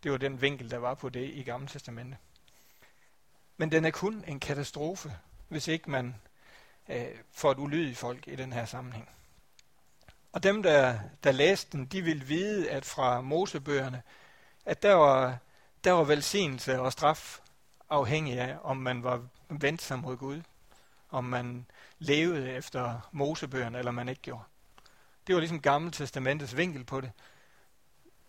det 0.03 0.11
var 0.11 0.17
den 0.17 0.41
vinkel, 0.41 0.71
der 0.71 0.77
var 0.77 0.93
på 0.93 1.09
det 1.09 1.29
i 1.33 1.43
Gamle 1.43 1.67
Testamente. 1.67 2.17
Men 3.57 3.71
den 3.71 3.85
er 3.85 3.91
kun 3.91 4.23
en 4.27 4.39
katastrofe, 4.39 5.17
hvis 5.47 5.67
ikke 5.67 5.91
man 5.91 6.15
øh, 6.89 7.05
for 7.31 7.51
et 7.51 7.57
ulydigt 7.57 7.97
folk 7.97 8.27
i 8.27 8.35
den 8.35 8.53
her 8.53 8.65
sammenhæng. 8.65 9.09
Og 10.33 10.43
dem, 10.43 10.63
der, 10.63 10.99
der 11.23 11.31
læste 11.31 11.77
den, 11.77 11.85
de 11.85 12.01
ville 12.01 12.25
vide, 12.25 12.69
at 12.69 12.85
fra 12.85 13.21
Mosebøgerne, 13.21 14.01
at 14.65 14.83
der 14.83 14.93
var, 14.93 15.37
der 15.83 15.91
var 15.91 16.03
velsignelse 16.03 16.79
og 16.79 16.91
straf 16.91 17.39
afhængig 17.89 18.39
af, 18.39 18.57
om 18.63 18.77
man 18.77 19.03
var 19.03 19.21
vendt 19.49 19.81
sig 19.81 19.99
mod 19.99 20.17
Gud, 20.17 20.41
om 21.09 21.23
man 21.23 21.65
levede 21.99 22.51
efter 22.51 23.09
Mosebøgerne, 23.11 23.77
eller 23.77 23.91
man 23.91 24.09
ikke 24.09 24.21
gjorde. 24.21 24.43
Det 25.27 25.35
var 25.35 25.39
ligesom 25.39 25.61
Gamle 25.61 25.91
Testamentets 25.91 26.57
vinkel 26.57 26.83
på 26.83 27.01
det. 27.01 27.11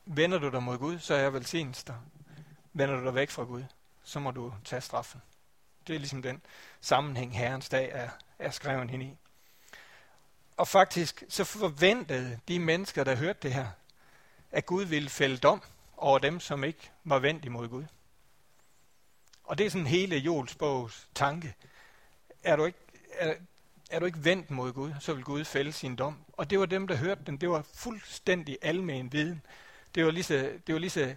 Vender 0.05 0.39
du 0.39 0.49
dig 0.49 0.63
mod 0.63 0.79
Gud, 0.79 0.99
så 0.99 1.15
er 1.15 1.19
jeg 1.19 1.33
velsignelse 1.33 1.87
dig. 1.87 1.97
Vender 2.73 2.97
du 2.97 3.05
dig 3.05 3.15
væk 3.15 3.31
fra 3.31 3.43
Gud, 3.43 3.65
så 4.05 4.21
må 4.21 4.31
du 4.31 4.55
tage 4.65 4.81
straffen. 4.81 5.23
Det 5.87 5.95
er 5.95 5.99
ligesom 5.99 6.23
den 6.23 6.43
sammenhæng, 6.81 7.39
Herrens 7.39 7.69
dag 7.69 7.91
er, 7.93 8.11
er 8.39 8.51
skrevet 8.51 8.91
hende 8.91 9.05
i. 9.05 9.17
Og 10.57 10.69
faktisk 10.69 11.25
så 11.29 11.45
forventede 11.45 12.41
de 12.49 12.59
mennesker, 12.59 13.05
der 13.05 13.15
hørte 13.15 13.39
det 13.43 13.55
her, 13.55 13.67
at 14.53 14.67
Gud 14.67 14.85
ville 14.85 15.11
fælde 15.11 15.37
dom 15.37 15.63
over 15.97 16.19
dem, 16.19 16.41
som 16.41 16.65
ikke 16.65 16.91
var 17.05 17.19
vendt 17.19 17.45
imod 17.45 17.69
Gud. 17.69 17.85
Og 19.45 19.59
det 19.59 19.67
er 19.67 19.71
sådan 19.71 19.87
hele 19.87 20.17
Joels 20.17 20.55
bogs 20.55 21.09
tanke. 21.15 21.55
Er 22.43 22.57
du 22.57 22.65
ikke, 22.65 22.79
er, 23.13 23.35
er 23.91 23.99
du 23.99 24.07
ikke 24.07 24.25
vendt 24.25 24.51
mod 24.51 24.73
Gud, 24.73 24.93
så 25.01 25.15
vil 25.15 25.25
Gud 25.25 25.45
fælde 25.45 25.73
sin 25.73 25.97
dom. 25.97 26.25
Og 26.33 26.51
det 26.51 26.61
var 26.61 26.67
dem, 26.67 26.89
der 26.89 26.97
hørte 26.97 27.21
den. 27.27 27.37
Det 27.37 27.51
var 27.51 27.65
fuldstændig 27.75 28.59
almen 28.63 29.13
viden. 29.13 29.43
Det 29.95 30.05
var 30.05 30.11
lige 30.11 30.25
så, 30.25 30.35
det 30.67 30.73
var 30.73 30.79
lige 30.79 30.91
så 30.91 31.15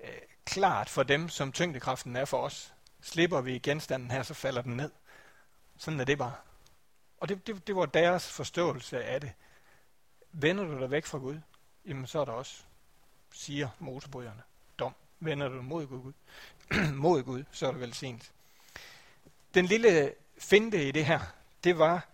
øh, 0.00 0.10
klart 0.44 0.88
for 0.88 1.02
dem, 1.02 1.28
som 1.28 1.52
tyngdekraften 1.52 2.16
er 2.16 2.24
for 2.24 2.38
os. 2.38 2.72
Slipper 3.02 3.40
vi 3.40 3.58
genstanden 3.58 4.10
her, 4.10 4.22
så 4.22 4.34
falder 4.34 4.62
den 4.62 4.76
ned. 4.76 4.90
Sådan 5.80 6.00
er 6.00 6.04
det 6.04 6.18
bare. 6.18 6.34
Og 7.20 7.28
det, 7.28 7.46
det, 7.46 7.66
det 7.66 7.76
var 7.76 7.86
deres 7.86 8.28
forståelse 8.30 9.04
af 9.04 9.20
det. 9.20 9.32
Vender 10.32 10.64
du 10.64 10.78
dig 10.80 10.90
væk 10.90 11.06
fra 11.06 11.18
Gud, 11.18 11.40
jamen 11.86 12.06
så 12.06 12.20
er 12.20 12.24
der 12.24 12.32
også, 12.32 12.62
siger 13.32 13.68
motorbryderne, 13.78 14.42
dom. 14.78 14.94
Vender 15.20 15.48
du 15.48 15.54
dig 15.54 15.64
mod 15.64 15.86
Gud, 15.86 16.12
mod 16.92 17.22
Gud 17.22 17.44
så 17.52 17.66
er 17.66 17.70
det 17.70 17.80
velsignet. 17.80 18.32
Den 19.54 19.66
lille 19.66 20.14
finte 20.38 20.88
i 20.88 20.92
det 20.92 21.04
her, 21.04 21.20
det 21.64 21.78
var, 21.78 22.08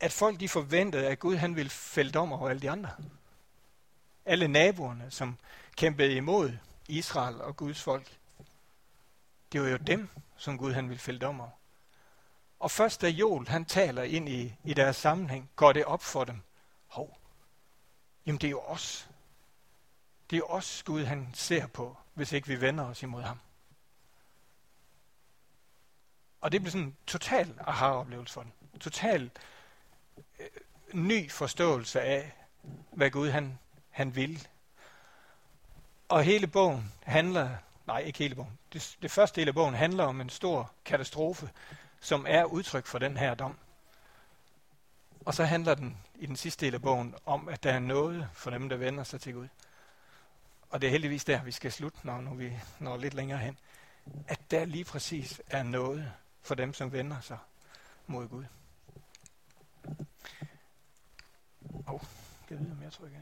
at 0.00 0.12
folk 0.12 0.40
de 0.40 0.48
forventede, 0.48 1.06
at 1.06 1.18
Gud 1.18 1.36
han 1.36 1.56
ville 1.56 1.70
fælde 1.70 2.12
dom 2.12 2.32
over 2.32 2.48
alle 2.48 2.62
de 2.62 2.70
andre. 2.70 2.90
Alle 4.24 4.48
naboerne, 4.48 5.10
som 5.10 5.36
kæmpede 5.76 6.16
imod 6.16 6.52
Israel 6.88 7.40
og 7.40 7.56
Guds 7.56 7.82
folk. 7.82 8.18
Det 9.52 9.62
var 9.62 9.68
jo 9.68 9.76
dem, 9.76 10.08
som 10.36 10.58
Gud 10.58 10.72
han 10.72 10.88
ville 10.88 11.00
fælde 11.00 11.20
dom 11.20 11.40
over. 11.40 11.50
Og 12.66 12.70
først 12.70 13.00
da 13.00 13.08
Joel 13.08 13.48
han 13.48 13.64
taler 13.64 14.02
ind 14.02 14.28
i, 14.28 14.54
i 14.64 14.74
deres 14.74 14.96
sammenhæng, 14.96 15.50
går 15.56 15.72
det 15.72 15.84
op 15.84 16.02
for 16.02 16.24
dem. 16.24 16.42
Hov, 16.86 17.18
jamen 18.26 18.40
det 18.40 18.46
er 18.46 18.50
jo 18.50 18.60
os. 18.60 19.08
Det 20.30 20.38
er 20.38 20.42
os, 20.42 20.82
Gud 20.82 21.04
han 21.04 21.30
ser 21.34 21.66
på, 21.66 21.96
hvis 22.14 22.32
ikke 22.32 22.48
vi 22.48 22.60
vender 22.60 22.84
os 22.84 23.02
imod 23.02 23.22
ham. 23.22 23.40
Og 26.40 26.52
det 26.52 26.60
bliver 26.60 26.70
sådan 26.70 26.86
en 26.86 26.96
total 27.06 27.54
aha-oplevelse 27.60 28.34
for 28.34 28.42
dem. 28.42 28.52
Total 28.80 29.30
øh, 30.38 30.46
ny 30.92 31.30
forståelse 31.30 32.00
af, 32.00 32.32
hvad 32.92 33.10
Gud 33.10 33.30
han, 33.30 33.58
han 33.90 34.16
vil. 34.16 34.48
Og 36.08 36.22
hele 36.22 36.46
bogen 36.46 36.92
handler, 37.02 37.56
nej 37.86 37.98
ikke 37.98 38.18
hele 38.18 38.34
bogen, 38.34 38.58
det, 38.72 38.96
det 39.02 39.10
første 39.10 39.40
del 39.40 39.48
af 39.48 39.54
bogen 39.54 39.74
handler 39.74 40.04
om 40.04 40.20
en 40.20 40.30
stor 40.30 40.72
katastrofe, 40.84 41.50
som 42.06 42.26
er 42.28 42.44
udtryk 42.44 42.86
for 42.86 42.98
den 42.98 43.16
her 43.16 43.34
dom. 43.34 43.58
Og 45.24 45.34
så 45.34 45.44
handler 45.44 45.74
den 45.74 45.98
i 46.14 46.26
den 46.26 46.36
sidste 46.36 46.66
del 46.66 46.74
af 46.74 46.82
bogen 46.82 47.14
om, 47.24 47.48
at 47.48 47.62
der 47.62 47.72
er 47.72 47.78
noget 47.78 48.28
for 48.32 48.50
dem, 48.50 48.68
der 48.68 48.76
vender 48.76 49.04
sig 49.04 49.20
til 49.20 49.34
Gud. 49.34 49.48
Og 50.70 50.80
det 50.80 50.86
er 50.86 50.90
heldigvis 50.90 51.24
der, 51.24 51.42
vi 51.42 51.52
skal 51.52 51.72
slutte, 51.72 51.98
når, 52.02 52.20
når 52.20 52.34
vi 52.34 52.52
når 52.78 52.96
lidt 52.96 53.14
længere 53.14 53.38
hen. 53.38 53.58
At 54.28 54.50
der 54.50 54.64
lige 54.64 54.84
præcis 54.84 55.42
er 55.46 55.62
noget 55.62 56.12
for 56.42 56.54
dem, 56.54 56.74
som 56.74 56.92
vender 56.92 57.20
sig 57.20 57.38
mod 58.06 58.28
Gud. 58.28 58.44
Åh, 61.86 61.94
oh, 61.94 62.00
jeg 62.50 62.58
ved, 62.58 62.70
om 62.70 62.82
jeg 62.82 62.92
trykker. 62.92 63.18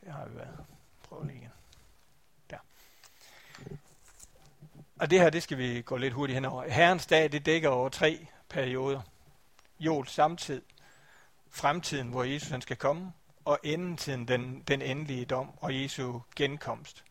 Det 0.00 0.12
har 0.12 0.26
vi 0.26 0.36
været. 0.36 0.66
Prøv 1.02 1.24
lige 1.24 1.38
igen. 1.38 1.50
Og 5.04 5.10
det 5.10 5.20
her, 5.20 5.30
det 5.30 5.42
skal 5.42 5.58
vi 5.58 5.82
gå 5.82 5.96
lidt 5.96 6.14
hurtigt 6.14 6.34
henover. 6.34 6.68
Herrens 6.68 7.06
dag, 7.06 7.32
det 7.32 7.46
dækker 7.46 7.68
over 7.68 7.88
tre 7.88 8.26
perioder. 8.48 9.00
Jol 9.80 10.06
samtid, 10.06 10.62
fremtiden, 11.50 12.08
hvor 12.08 12.24
Jesus 12.24 12.48
han 12.48 12.60
skal 12.60 12.76
komme, 12.76 13.12
og 13.44 13.58
endetiden, 13.62 14.28
den, 14.28 14.62
den 14.68 14.82
endelige 14.82 15.24
dom 15.24 15.50
og 15.56 15.82
Jesu 15.82 16.20
genkomst. 16.36 17.04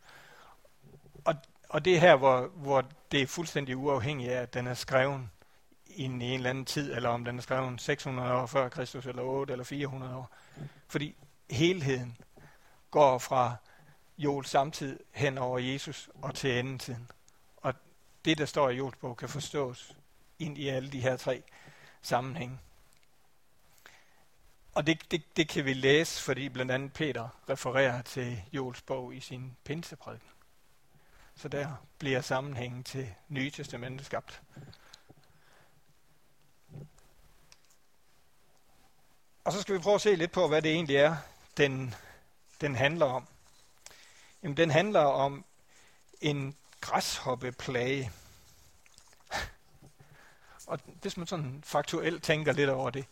Og, 1.26 1.36
og 1.70 1.86
det 1.86 1.96
er 1.96 2.00
her, 2.00 2.16
hvor, 2.16 2.48
hvor 2.48 2.84
det 3.12 3.22
er 3.22 3.28
fuldstændig 3.28 3.78
uafhængigt 3.78 4.32
af, 4.32 4.42
at 4.42 4.54
den 4.54 4.68
er 4.68 4.74
skrevet 4.74 5.30
i 5.86 6.04
en, 6.04 6.22
i 6.22 6.26
en 6.26 6.34
eller 6.34 6.50
anden 6.50 6.66
tid, 6.66 6.94
eller 6.94 7.10
om 7.10 7.26
den 7.26 7.38
er 7.38 7.42
skrevet 7.42 7.82
600 7.82 8.34
år 8.34 8.46
før 8.46 8.70
Kristus, 8.70 9.06
eller 9.06 9.22
8 9.22 9.52
eller 9.52 9.64
400 9.64 10.16
år. 10.16 10.30
Fordi 10.88 11.16
helheden 11.50 12.18
går 12.92 13.18
fra 13.18 13.56
Joels 14.18 14.50
samtid 14.50 15.00
hen 15.12 15.38
over 15.38 15.60
Jesus 15.60 16.10
og 16.22 16.36
til 16.36 16.60
endetiden 16.60 17.08
det, 18.26 18.38
der 18.38 18.46
står 18.46 18.70
i 18.70 18.76
Jobs 18.76 18.98
bog, 18.98 19.18
kan 19.18 19.30
forstås 19.30 19.98
ind 20.40 20.58
i 20.58 20.68
alle 20.68 20.92
de 20.92 21.02
her 21.02 21.18
tre 21.18 21.44
sammenhænge. 22.02 22.60
Og 24.74 24.88
det, 24.88 25.12
det, 25.12 25.38
det 25.38 25.50
kan 25.50 25.66
vi 25.66 25.74
læse, 25.74 26.24
fordi 26.24 26.50
blandt 26.50 26.72
andet 26.72 26.94
Peter 26.94 27.30
refererer 27.50 28.02
til 28.02 28.42
Jols 28.52 28.82
bog 28.82 29.16
i 29.16 29.20
sin 29.20 29.58
pinseprædiken. 29.64 30.30
Så 31.36 31.48
der 31.48 31.76
bliver 32.00 32.22
sammenhængen 32.22 32.84
til 32.84 33.14
Nye 33.28 33.52
Testamentet 33.52 34.06
skabt. 34.06 34.42
Og 39.44 39.54
så 39.54 39.62
skal 39.62 39.76
vi 39.76 39.80
prøve 39.80 39.96
at 39.96 40.02
se 40.02 40.16
lidt 40.16 40.32
på, 40.32 40.48
hvad 40.48 40.62
det 40.62 40.72
egentlig 40.72 40.96
er, 40.96 41.16
den, 41.58 41.96
den 42.62 42.76
handler 42.76 43.06
om. 43.06 43.28
Jamen, 44.44 44.58
den 44.58 44.70
handler 44.70 45.00
om 45.00 45.46
en 46.22 46.56
græshoppeplage. 46.84 48.12
Og 50.68 50.80
hvis 50.86 51.18
man 51.18 51.28
sådan 51.28 51.64
faktuelt 51.66 52.24
tænker 52.24 52.54
lidt 52.54 52.70
over 52.70 52.90
det, 52.90 53.06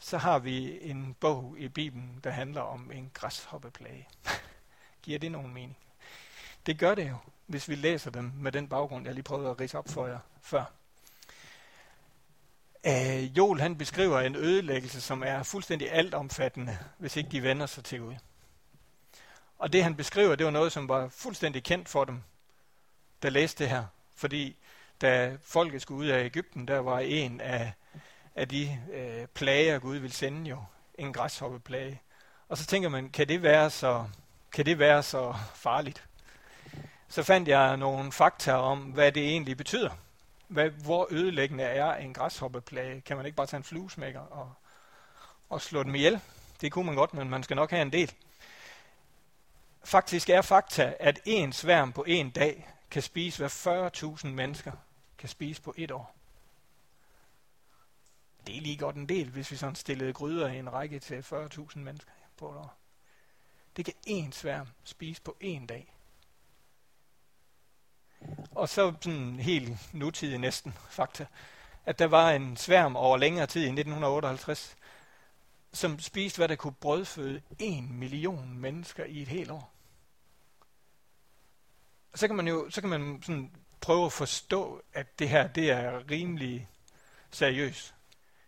så 0.00 0.18
har 0.18 0.38
vi 0.38 0.78
en 0.82 1.14
bog 1.20 1.54
i 1.58 1.68
Bibelen, 1.68 2.20
der 2.24 2.30
handler 2.30 2.60
om 2.60 2.92
en 2.92 3.10
græshoppeplage. 3.14 4.08
Giver 5.02 5.18
det 5.18 5.32
nogen 5.32 5.54
mening? 5.54 5.76
Det 6.66 6.78
gør 6.78 6.94
det 6.94 7.08
jo, 7.08 7.16
hvis 7.46 7.68
vi 7.68 7.74
læser 7.74 8.10
dem 8.10 8.32
med 8.34 8.52
den 8.52 8.68
baggrund, 8.68 9.06
jeg 9.06 9.14
lige 9.14 9.24
prøvede 9.24 9.50
at 9.50 9.60
rise 9.60 9.78
op 9.78 9.88
for 9.88 10.06
jer 10.06 10.18
før. 10.42 10.64
Øh, 12.86 13.38
Joel 13.38 13.60
han 13.60 13.78
beskriver 13.78 14.20
en 14.20 14.36
ødelæggelse, 14.36 15.00
som 15.00 15.22
er 15.22 15.42
fuldstændig 15.42 15.92
altomfattende, 15.92 16.78
hvis 16.98 17.16
ikke 17.16 17.30
de 17.30 17.42
vender 17.42 17.66
sig 17.66 17.84
til 17.84 18.00
Gud. 18.00 18.14
Og 19.58 19.72
det 19.72 19.82
han 19.82 19.96
beskriver, 19.96 20.34
det 20.34 20.46
var 20.46 20.52
noget, 20.52 20.72
som 20.72 20.88
var 20.88 21.08
fuldstændig 21.08 21.64
kendt 21.64 21.88
for 21.88 22.04
dem, 22.04 22.22
der 23.22 23.30
læste 23.30 23.64
det 23.64 23.70
her. 23.70 23.84
Fordi 24.16 24.56
da 25.00 25.36
folket 25.44 25.82
skulle 25.82 25.98
ud 25.98 26.06
af 26.06 26.24
Ægypten, 26.24 26.68
der 26.68 26.78
var 26.78 26.98
en 26.98 27.40
af, 27.40 27.72
af 28.34 28.48
de 28.48 28.80
øh, 28.92 29.26
plager, 29.26 29.78
Gud 29.78 29.96
ville 29.96 30.14
sende 30.14 30.50
jo, 30.50 30.64
en 30.98 31.12
græshoppeplage. 31.12 32.00
Og 32.48 32.58
så 32.58 32.66
tænker 32.66 32.88
man, 32.88 33.10
kan 33.10 33.28
det 33.28 33.42
være 33.42 33.70
så, 33.70 34.04
kan 34.52 34.66
det 34.66 34.78
være 34.78 35.02
så 35.02 35.34
farligt? 35.54 36.04
Så 37.08 37.22
fandt 37.22 37.48
jeg 37.48 37.76
nogle 37.76 38.12
fakta 38.12 38.52
om, 38.52 38.78
hvad 38.78 39.12
det 39.12 39.22
egentlig 39.22 39.56
betyder. 39.56 39.90
Hvad, 40.48 40.70
hvor 40.70 41.08
ødelæggende 41.10 41.64
er 41.64 41.94
en 41.94 42.14
græshoppeplage? 42.14 43.00
Kan 43.00 43.16
man 43.16 43.26
ikke 43.26 43.36
bare 43.36 43.46
tage 43.46 43.58
en 43.58 43.64
fluesmækker 43.64 44.20
og, 44.20 44.52
og 45.48 45.60
slå 45.60 45.82
dem 45.82 45.94
ihjel? 45.94 46.20
Det 46.60 46.72
kunne 46.72 46.86
man 46.86 46.94
godt, 46.94 47.14
men 47.14 47.30
man 47.30 47.42
skal 47.42 47.56
nok 47.56 47.70
have 47.70 47.82
en 47.82 47.92
del. 47.92 48.12
Faktisk 49.84 50.30
er 50.30 50.42
fakta, 50.42 50.94
at 51.00 51.20
en 51.24 51.52
sværm 51.52 51.92
på 51.92 52.04
en 52.06 52.30
dag 52.30 52.68
kan 52.90 53.02
spise, 53.02 53.38
hvad 53.38 54.16
40.000 54.18 54.26
mennesker 54.26 54.72
kan 55.18 55.28
spise 55.28 55.62
på 55.62 55.74
et 55.76 55.90
år. 55.90 56.14
Det 58.46 58.56
er 58.56 58.60
lige 58.60 58.76
godt 58.76 58.96
en 58.96 59.08
del, 59.08 59.30
hvis 59.30 59.50
vi 59.50 59.56
sådan 59.56 59.74
stillede 59.74 60.12
gryder 60.12 60.48
i 60.48 60.58
en 60.58 60.72
række 60.72 60.98
til 60.98 61.20
40.000 61.20 61.78
mennesker 61.78 62.10
på 62.36 62.50
et 62.50 62.56
år. 62.56 62.76
Det 63.76 63.84
kan 63.84 63.94
én 64.08 64.32
sværm 64.32 64.66
spise 64.84 65.22
på 65.22 65.36
én 65.42 65.66
dag. 65.66 65.94
Og 68.50 68.68
så 68.68 68.94
sådan 69.00 69.40
helt 69.40 69.94
nutidig 69.94 70.38
næsten 70.38 70.72
fakta, 70.90 71.26
at 71.86 71.98
der 71.98 72.06
var 72.06 72.30
en 72.30 72.56
sværm 72.56 72.96
over 72.96 73.16
længere 73.16 73.46
tid 73.46 73.60
i 73.60 73.64
1958, 73.64 74.76
som 75.72 75.98
spiste, 75.98 76.38
hvad 76.38 76.48
der 76.48 76.56
kunne 76.56 76.74
brødføde 76.74 77.42
en 77.58 77.98
million 77.98 78.58
mennesker 78.58 79.04
i 79.04 79.22
et 79.22 79.28
helt 79.28 79.50
år. 79.50 79.77
Og 82.18 82.20
så 82.20 82.26
kan 82.26 82.36
man 82.36 82.48
jo 82.48 82.70
så 82.70 82.80
kan 82.80 82.90
man 82.90 83.22
sådan 83.22 83.50
prøve 83.80 84.06
at 84.06 84.12
forstå, 84.12 84.82
at 84.92 85.18
det 85.18 85.28
her 85.28 85.46
det 85.46 85.70
er 85.70 86.10
rimelig 86.10 86.68
seriøst. 87.30 87.94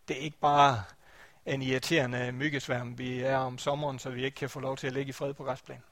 Det 0.09 0.17
er 0.17 0.21
ikke 0.21 0.39
bare 0.39 0.85
en 1.47 1.63
irriterende 1.63 2.33
myggesværm, 2.33 2.99
vi 2.99 3.21
er 3.21 3.37
om 3.37 3.59
sommeren, 3.59 3.99
så 3.99 4.11
vi 4.11 4.25
ikke 4.25 4.35
kan 4.35 4.51
få 4.51 4.61
lov 4.61 4.77
til 4.77 4.87
at 4.87 4.93
ligge 4.93 5.11
i 5.11 5.13
fred 5.13 5.35
på 5.35 5.45
græsplænen. 5.45 5.85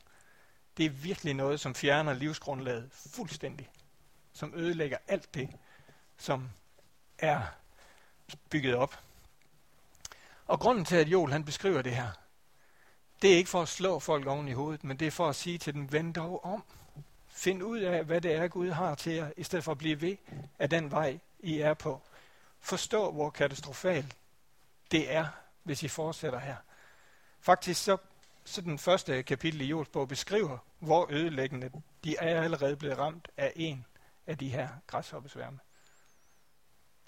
Det 0.76 0.86
er 0.86 0.90
virkelig 0.90 1.34
noget, 1.34 1.60
som 1.60 1.74
fjerner 1.74 2.12
livsgrundlaget 2.12 2.90
fuldstændig. 2.92 3.70
Som 4.32 4.52
ødelægger 4.56 4.98
alt 5.08 5.34
det, 5.34 5.50
som 6.16 6.50
er 7.18 7.40
bygget 8.50 8.74
op. 8.74 9.00
Og 10.46 10.60
grunden 10.60 10.84
til, 10.84 10.96
at 10.96 11.08
Joel 11.08 11.32
han 11.32 11.44
beskriver 11.44 11.82
det 11.82 11.96
her, 11.96 12.10
det 13.22 13.32
er 13.32 13.36
ikke 13.36 13.50
for 13.50 13.62
at 13.62 13.68
slå 13.68 13.98
folk 13.98 14.26
oven 14.26 14.48
i 14.48 14.52
hovedet, 14.52 14.84
men 14.84 14.96
det 14.96 15.06
er 15.06 15.10
for 15.10 15.28
at 15.28 15.36
sige 15.36 15.58
til 15.58 15.74
dem, 15.74 15.92
vend 15.92 16.14
dog 16.14 16.44
om. 16.44 16.64
Find 17.38 17.62
ud 17.62 17.78
af, 17.78 18.04
hvad 18.04 18.20
det 18.20 18.34
er, 18.34 18.48
Gud 18.48 18.70
har 18.70 18.94
til 18.94 19.12
jer, 19.12 19.30
i 19.36 19.42
stedet 19.42 19.64
for 19.64 19.72
at 19.72 19.78
blive 19.78 20.00
ved 20.00 20.16
af 20.58 20.70
den 20.70 20.90
vej, 20.90 21.18
I 21.40 21.58
er 21.58 21.74
på. 21.74 22.02
Forstå, 22.60 23.12
hvor 23.12 23.30
katastrofalt 23.30 24.16
det 24.90 25.12
er, 25.12 25.26
hvis 25.62 25.82
I 25.82 25.88
fortsætter 25.88 26.38
her. 26.38 26.56
Faktisk 27.40 27.84
så, 27.84 27.96
så 28.44 28.60
den 28.60 28.78
første 28.78 29.22
kapitel 29.22 29.60
i 29.60 29.64
Jols 29.64 29.88
bog 29.88 30.08
beskriver, 30.08 30.58
hvor 30.78 31.06
ødelæggende 31.10 31.70
de 32.04 32.16
er 32.16 32.42
allerede 32.42 32.76
blevet 32.76 32.98
ramt 32.98 33.28
af 33.36 33.52
en 33.56 33.84
af 34.26 34.38
de 34.38 34.48
her 34.48 34.68
græshoppesværme. 34.86 35.58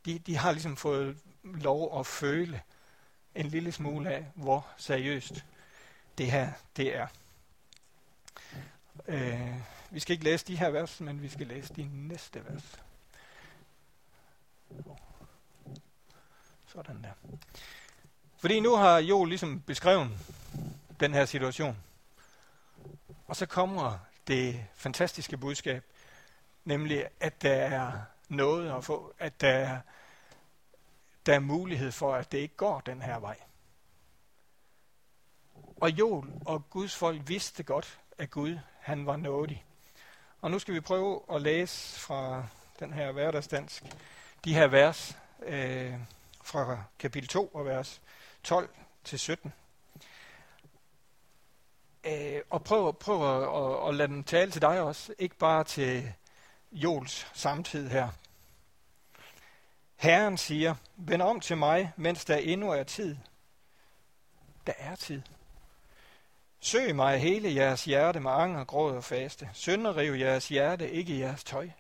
De, 0.04 0.18
de 0.18 0.36
har 0.36 0.52
ligesom 0.52 0.76
fået 0.76 1.18
lov 1.42 2.00
at 2.00 2.06
føle 2.06 2.62
en 3.34 3.46
lille 3.46 3.72
smule 3.72 4.10
af, 4.10 4.26
hvor 4.34 4.68
seriøst 4.76 5.44
det 6.18 6.30
her 6.30 6.52
det 6.76 6.96
er. 6.96 7.06
Øh, 9.08 9.79
vi 9.90 10.00
skal 10.00 10.12
ikke 10.12 10.24
læse 10.24 10.46
de 10.46 10.56
her 10.56 10.70
vers, 10.70 11.00
men 11.00 11.22
vi 11.22 11.28
skal 11.28 11.46
læse 11.46 11.74
de 11.74 11.90
næste 11.92 12.44
vers. 12.44 12.80
Sådan 16.66 17.02
der. 17.02 17.38
Fordi 18.36 18.60
nu 18.60 18.76
har 18.76 18.98
Jo 18.98 19.24
ligesom 19.24 19.60
beskrevet 19.60 20.10
den 21.00 21.14
her 21.14 21.24
situation. 21.24 21.76
Og 23.26 23.36
så 23.36 23.46
kommer 23.46 23.98
det 24.26 24.66
fantastiske 24.74 25.36
budskab, 25.36 25.84
nemlig 26.64 27.08
at 27.20 27.42
der 27.42 27.54
er 27.54 28.00
noget 28.28 28.76
at 28.76 28.84
få, 28.84 29.14
at 29.18 29.40
der 29.40 29.48
er, 29.48 29.80
der 31.26 31.34
er 31.34 31.40
mulighed 31.40 31.92
for, 31.92 32.14
at 32.14 32.32
det 32.32 32.38
ikke 32.38 32.56
går 32.56 32.80
den 32.80 33.02
her 33.02 33.18
vej. 33.18 33.36
Og 35.76 35.90
Joel 35.90 36.32
og 36.46 36.70
Guds 36.70 36.96
folk 36.96 37.28
vidste 37.28 37.62
godt, 37.62 38.00
at 38.18 38.30
Gud 38.30 38.58
han 38.80 39.06
var 39.06 39.16
nådig. 39.16 39.64
Og 40.42 40.50
nu 40.50 40.58
skal 40.58 40.74
vi 40.74 40.80
prøve 40.80 41.20
at 41.32 41.42
læse 41.42 42.00
fra 42.00 42.44
den 42.78 42.92
her 42.92 43.12
hverdagsdansk, 43.12 43.82
de 44.44 44.54
her 44.54 44.66
vers 44.66 45.16
øh, 45.42 45.94
fra 46.42 46.82
kapitel 46.98 47.28
2 47.28 47.46
og 47.46 47.66
vers 47.66 48.00
12 48.42 48.68
til 49.04 49.18
17. 49.18 49.52
Øh, 52.04 52.40
og 52.50 52.64
prøv, 52.64 52.94
prøv 52.94 53.42
at, 53.42 53.64
at, 53.82 53.88
at 53.88 53.94
lade 53.94 54.08
dem 54.08 54.24
tale 54.24 54.50
til 54.50 54.62
dig 54.62 54.80
også, 54.80 55.14
ikke 55.18 55.36
bare 55.36 55.64
til 55.64 56.12
Jols 56.72 57.30
samtid 57.34 57.88
her. 57.88 58.08
Herren 59.96 60.38
siger, 60.38 60.74
vend 60.96 61.22
om 61.22 61.40
til 61.40 61.56
mig, 61.56 61.92
mens 61.96 62.24
der 62.24 62.36
endnu 62.36 62.70
er 62.70 62.82
tid. 62.82 63.16
Der 64.66 64.72
er 64.78 64.96
tid. 64.96 65.22
Søg 66.60 66.96
mig 66.96 67.18
hele 67.18 67.54
jeres 67.54 67.84
hjerte 67.84 68.20
med 68.20 68.30
anger, 68.30 68.64
gråd 68.64 68.96
og 68.96 69.04
faste. 69.04 69.50
Sønderriv 69.52 70.12
jeres 70.12 70.48
hjerte, 70.48 70.90
ikke 70.90 71.18
jeres 71.18 71.44
tøj. 71.44 71.70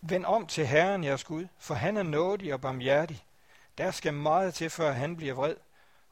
Vend 0.00 0.24
om 0.24 0.46
til 0.46 0.66
Herren 0.66 1.04
jeres 1.04 1.24
Gud, 1.24 1.46
for 1.58 1.74
han 1.74 1.96
er 1.96 2.02
nådig 2.02 2.54
og 2.54 2.60
barmhjertig. 2.60 3.24
Der 3.78 3.90
skal 3.90 4.14
meget 4.14 4.54
til, 4.54 4.70
før 4.70 4.92
han 4.92 5.16
bliver 5.16 5.34
vred, 5.34 5.56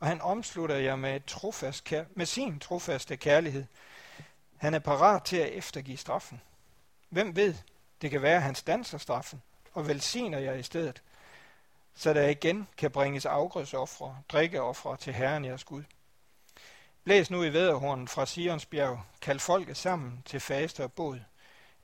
og 0.01 0.07
han 0.07 0.21
omslutter 0.21 0.77
jer 0.77 0.97
med, 0.97 1.17
et 1.17 1.25
trofast 1.25 1.93
kær- 1.93 2.05
med 2.15 2.27
sin 2.27 2.59
trofaste 2.59 3.17
kærlighed. 3.17 3.65
Han 4.57 4.75
er 4.75 4.79
parat 4.79 5.23
til 5.23 5.37
at 5.37 5.53
eftergive 5.53 5.97
straffen. 5.97 6.41
Hvem 7.09 7.37
ved, 7.37 7.55
det 8.03 8.11
kan 8.11 8.23
være, 8.23 8.37
at 8.37 8.43
han 8.43 8.55
stanser 8.55 8.99
straffen 8.99 9.43
og 9.73 9.89
velsigner 9.89 10.39
jer 10.39 10.55
i 10.55 10.63
stedet– 10.63 11.03
så 11.95 12.13
der 12.13 12.29
igen 12.29 12.69
kan 12.77 12.91
bringes 12.91 13.27
afgrødsoffre, 13.27 14.19
drikkeoffre 14.29 14.97
til 14.97 15.13
Herren 15.13 15.45
jeres 15.45 15.65
Gud. 15.65 15.83
Blæs 17.05 17.31
nu 17.31 17.43
i 17.43 17.53
vederhornen 17.53 18.09
fra 18.09 18.27
Sions 18.27 18.67
bjerg, 18.67 19.03
kald 19.21 19.41
folket 19.41 19.77
sammen 19.77 20.23
til 20.25 20.41
faste 20.41 20.85
og 20.85 20.93
båd. 20.93 21.21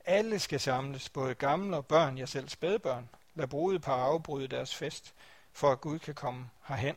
Alle 0.05 0.39
skal 0.39 0.59
samles, 0.59 1.09
både 1.09 1.35
gamle 1.35 1.77
og 1.77 1.85
børn, 1.85 2.17
jeg 2.17 2.29
selv 2.29 2.49
spædbørn. 2.49 3.09
Lad 3.35 3.47
brudepar 3.47 4.03
afbryde 4.03 4.47
deres 4.47 4.75
fest, 4.75 5.13
for 5.53 5.71
at 5.71 5.81
Gud 5.81 5.99
kan 5.99 6.13
komme 6.15 6.49
herhen. 6.67 6.95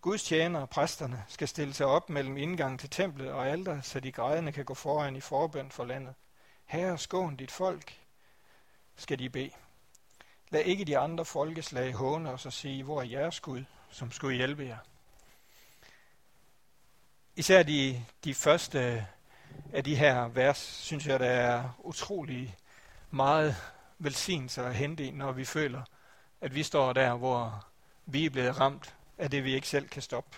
Guds 0.00 0.22
tjenere 0.22 0.62
og 0.62 0.70
præsterne 0.70 1.24
skal 1.28 1.48
stille 1.48 1.74
sig 1.74 1.86
op 1.86 2.10
mellem 2.10 2.36
indgangen 2.36 2.78
til 2.78 2.90
templet 2.90 3.32
og 3.32 3.48
alter, 3.48 3.80
så 3.80 4.00
de 4.00 4.12
grædende 4.12 4.52
kan 4.52 4.64
gå 4.64 4.74
foran 4.74 5.16
i 5.16 5.20
forbøn 5.20 5.70
for 5.70 5.84
landet. 5.84 6.14
Herre, 6.66 6.98
skån 6.98 7.36
dit 7.36 7.50
folk, 7.50 7.98
skal 8.96 9.18
de 9.18 9.30
bede. 9.30 9.50
Lad 10.50 10.64
ikke 10.64 10.84
de 10.84 10.98
andre 10.98 11.24
folkeslag 11.24 11.92
håne 11.92 12.30
os 12.30 12.46
og 12.46 12.52
sige, 12.52 12.82
hvor 12.82 13.00
er 13.00 13.04
jeres 13.04 13.40
Gud, 13.40 13.64
som 13.90 14.12
skulle 14.12 14.36
hjælpe 14.36 14.64
jer. 14.64 14.78
Især 17.36 17.62
de, 17.62 18.04
de 18.24 18.34
første 18.34 19.06
af 19.72 19.84
de 19.84 19.96
her 19.96 20.28
vers, 20.28 20.58
synes 20.58 21.06
jeg, 21.06 21.20
der 21.20 21.30
er 21.30 21.70
utrolig 21.78 22.56
meget 23.10 23.56
velsignelse 23.98 24.64
at 24.64 24.74
hente 24.74 25.04
i, 25.04 25.10
når 25.10 25.32
vi 25.32 25.44
føler, 25.44 25.82
at 26.40 26.54
vi 26.54 26.62
står 26.62 26.92
der, 26.92 27.14
hvor 27.14 27.66
vi 28.06 28.26
er 28.26 28.30
blevet 28.30 28.60
ramt 28.60 28.94
af 29.18 29.30
det, 29.30 29.44
vi 29.44 29.54
ikke 29.54 29.68
selv 29.68 29.88
kan 29.88 30.02
stoppe. 30.02 30.36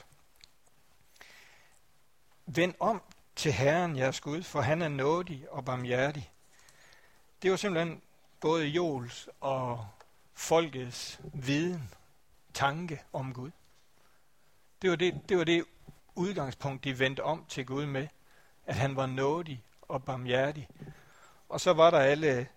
Vend 2.47 2.75
om 2.81 3.03
til 3.37 3.53
Herren, 3.53 3.97
jeres 3.97 4.21
Gud, 4.21 4.43
for 4.43 4.61
han 4.61 4.83
er 4.83 4.89
nådig 4.89 5.47
og 5.51 5.65
barmhjertig. 5.65 6.31
Det 7.43 7.51
var 7.51 7.57
simpelthen 7.57 8.03
både 8.41 8.67
Jols 8.67 9.29
og 9.41 9.89
folkets 10.41 11.21
viden, 11.35 11.95
tanke 12.55 13.03
om 13.13 13.35
Gud. 13.35 13.51
Det 14.83 14.91
var 14.91 14.97
det, 14.97 15.21
det, 15.29 15.39
var 15.39 15.45
det 15.45 15.65
udgangspunkt, 16.15 16.85
de 16.85 16.99
vendte 16.99 17.25
om 17.25 17.45
til 17.49 17.67
Gud 17.67 17.87
med, 17.87 18.09
at 18.67 18.75
han 18.75 18.97
var 18.97 19.07
nådig 19.07 19.65
og 19.83 20.05
barmhjertig. 20.05 20.69
Og 21.49 21.61
så 21.61 21.73
var 21.73 21.91
der 21.91 21.99
alle 21.99 22.49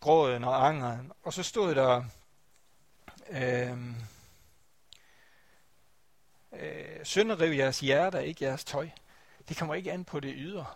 gråden 0.00 0.44
og 0.44 0.66
angeren, 0.68 1.12
og 1.22 1.32
så 1.32 1.42
stod 1.42 1.74
der, 1.74 2.04
øh, 3.30 3.78
øh, 6.52 7.06
sønderriv 7.06 7.56
jeres 7.56 7.80
hjerter, 7.80 8.18
ikke 8.18 8.44
jeres 8.44 8.64
tøj. 8.64 8.88
Det 9.48 9.56
kommer 9.56 9.74
ikke 9.74 9.92
an 9.92 10.04
på 10.04 10.20
det 10.20 10.34
ydre. 10.36 10.66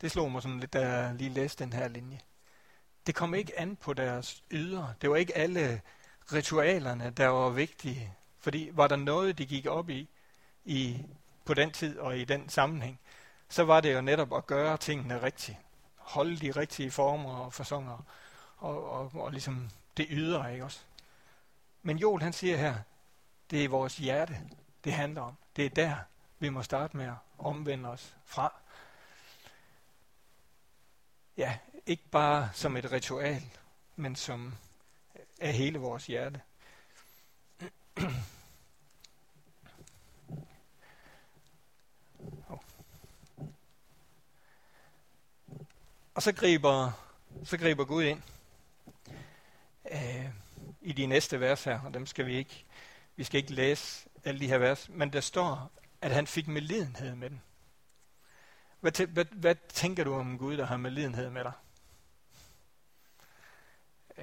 Det 0.00 0.10
slog 0.10 0.32
mig 0.32 0.42
sådan 0.42 0.60
lidt, 0.60 0.72
da 0.72 0.88
jeg 0.88 1.14
lige 1.14 1.30
læste 1.30 1.64
den 1.64 1.72
her 1.72 1.88
linje. 1.88 2.20
Det 3.06 3.14
kom 3.14 3.34
ikke 3.34 3.60
an 3.60 3.76
på 3.76 3.92
deres 3.92 4.42
ydre. 4.50 4.94
Det 5.00 5.10
var 5.10 5.16
ikke 5.16 5.36
alle 5.36 5.80
ritualerne, 6.32 7.10
der 7.10 7.26
var 7.26 7.50
vigtige. 7.50 8.14
Fordi 8.38 8.70
var 8.72 8.88
der 8.88 8.96
noget, 8.96 9.38
de 9.38 9.46
gik 9.46 9.66
op 9.66 9.90
i, 9.90 10.08
i 10.64 11.06
på 11.44 11.54
den 11.54 11.70
tid 11.70 11.98
og 11.98 12.18
i 12.18 12.24
den 12.24 12.48
sammenhæng, 12.48 13.00
så 13.48 13.64
var 13.64 13.80
det 13.80 13.94
jo 13.94 14.00
netop 14.00 14.36
at 14.36 14.46
gøre 14.46 14.76
tingene 14.76 15.22
rigtigt. 15.22 15.58
Holde 15.96 16.36
de 16.36 16.50
rigtige 16.50 16.90
former 16.90 17.36
og 17.36 17.52
fasonger 17.52 18.04
og, 18.56 18.90
og, 18.90 19.10
og 19.14 19.30
ligesom 19.30 19.70
det 19.96 20.06
ydre, 20.10 20.52
ikke 20.52 20.64
også? 20.64 20.80
Men 21.82 21.98
Joel 21.98 22.22
han 22.22 22.32
siger 22.32 22.56
her, 22.56 22.76
det 23.50 23.64
er 23.64 23.68
vores 23.68 23.96
hjerte, 23.96 24.40
det 24.84 24.92
handler 24.92 25.20
om. 25.20 25.36
Det 25.56 25.66
er 25.66 25.70
der, 25.70 25.96
vi 26.38 26.48
må 26.48 26.62
starte 26.62 26.96
med 26.96 27.06
at 27.06 27.14
omvende 27.38 27.88
os 27.88 28.16
fra. 28.24 28.54
Ja, 31.36 31.58
ikke 31.86 32.08
bare 32.10 32.50
som 32.52 32.76
et 32.76 32.92
ritual, 32.92 33.42
men 33.96 34.16
som 34.16 34.54
af 35.40 35.52
hele 35.52 35.78
vores 35.78 36.06
hjerte. 36.06 36.40
Og 46.14 46.22
så 46.22 46.32
griber, 46.32 46.92
så 47.44 47.58
griber 47.58 47.84
Gud 47.84 48.04
ind 48.04 48.22
øh, 49.92 50.28
i 50.80 50.92
de 50.92 51.06
næste 51.06 51.40
vers 51.40 51.64
her, 51.64 51.80
og 51.80 51.94
dem 51.94 52.06
skal 52.06 52.26
vi 52.26 52.36
ikke, 52.36 52.64
vi 53.16 53.24
skal 53.24 53.38
ikke 53.38 53.52
læse 53.52 54.08
alle 54.24 54.40
de 54.40 54.46
her 54.46 54.58
vers, 54.58 54.88
men 54.88 55.12
der 55.12 55.20
står, 55.20 55.70
at 56.00 56.10
han 56.10 56.26
fik 56.26 56.48
medlidenhed 56.48 57.14
med 57.14 57.30
dem. 57.30 57.38
Hvad, 58.80 59.06
hvad, 59.06 59.24
hvad 59.24 59.54
tænker 59.68 60.04
du 60.04 60.14
om 60.14 60.38
Gud, 60.38 60.56
der 60.56 60.66
har 60.66 60.76
medlidenhed 60.76 61.30
med 61.30 61.44
dig? 61.44 61.52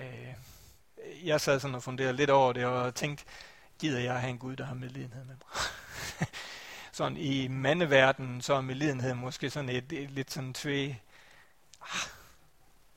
Øh, 0.01 1.27
jeg 1.27 1.41
sad 1.41 1.59
sådan 1.59 1.75
og 1.75 1.83
funderede 1.83 2.13
lidt 2.13 2.29
over 2.29 2.53
det, 2.53 2.65
og 2.65 2.95
tænkte, 2.95 3.25
gider 3.79 3.99
jeg 3.99 4.19
have 4.19 4.29
en 4.29 4.37
Gud, 4.37 4.55
der 4.55 4.65
har 4.65 4.73
medlidenhed 4.73 5.23
med 5.25 5.35
mig? 5.35 6.27
sådan 6.91 7.17
i 7.17 7.47
mandeverdenen, 7.47 8.41
så 8.41 8.53
er 8.53 8.61
medlidenhed 8.61 9.13
måske 9.13 9.49
sådan 9.49 9.69
et, 9.69 9.91
et 9.91 10.11
lidt 10.11 10.31
sådan 10.31 10.53
tvæ. 10.53 10.93
Ah, 11.81 12.09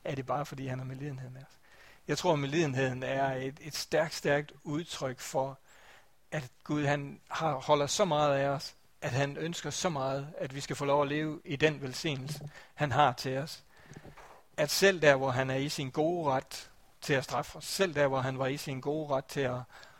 er 0.03 0.15
det 0.15 0.25
bare 0.25 0.45
fordi, 0.45 0.67
han 0.67 0.79
har 0.79 0.85
medlidenhed 0.85 1.29
med 1.29 1.41
os? 1.41 1.57
Jeg 2.07 2.17
tror, 2.17 2.33
at 2.33 2.39
medlidenheden 2.39 3.03
er 3.03 3.35
et, 3.35 3.59
et 3.61 3.75
stærkt, 3.75 4.13
stærkt 4.13 4.51
udtryk 4.63 5.19
for, 5.19 5.59
at 6.31 6.51
Gud 6.63 6.85
han 6.85 7.19
har, 7.29 7.53
holder 7.53 7.87
så 7.87 8.05
meget 8.05 8.37
af 8.37 8.47
os, 8.47 8.75
at 9.01 9.11
han 9.11 9.37
ønsker 9.37 9.69
så 9.69 9.89
meget, 9.89 10.33
at 10.37 10.55
vi 10.55 10.59
skal 10.61 10.75
få 10.75 10.85
lov 10.85 11.01
at 11.01 11.07
leve 11.07 11.41
i 11.45 11.55
den 11.55 11.81
velsignelse, 11.81 12.49
han 12.73 12.91
har 12.91 13.13
til 13.13 13.37
os. 13.37 13.63
At 14.57 14.71
selv 14.71 15.01
der, 15.01 15.15
hvor 15.15 15.31
han 15.31 15.49
er 15.49 15.55
i 15.55 15.69
sin 15.69 15.89
gode 15.89 16.31
ret 16.31 16.69
til 17.05 17.13
at 17.13 17.23
straffe 17.23 17.57
os, 17.57 17.65
selv 17.65 17.95
der, 17.95 18.07
hvor 18.07 18.19
han 18.19 18.39
var 18.39 18.47
i 18.47 18.57
sin 18.57 18.81
gode 18.81 19.07
ret 19.07 19.25
til 19.25 19.41
at, 19.41 19.59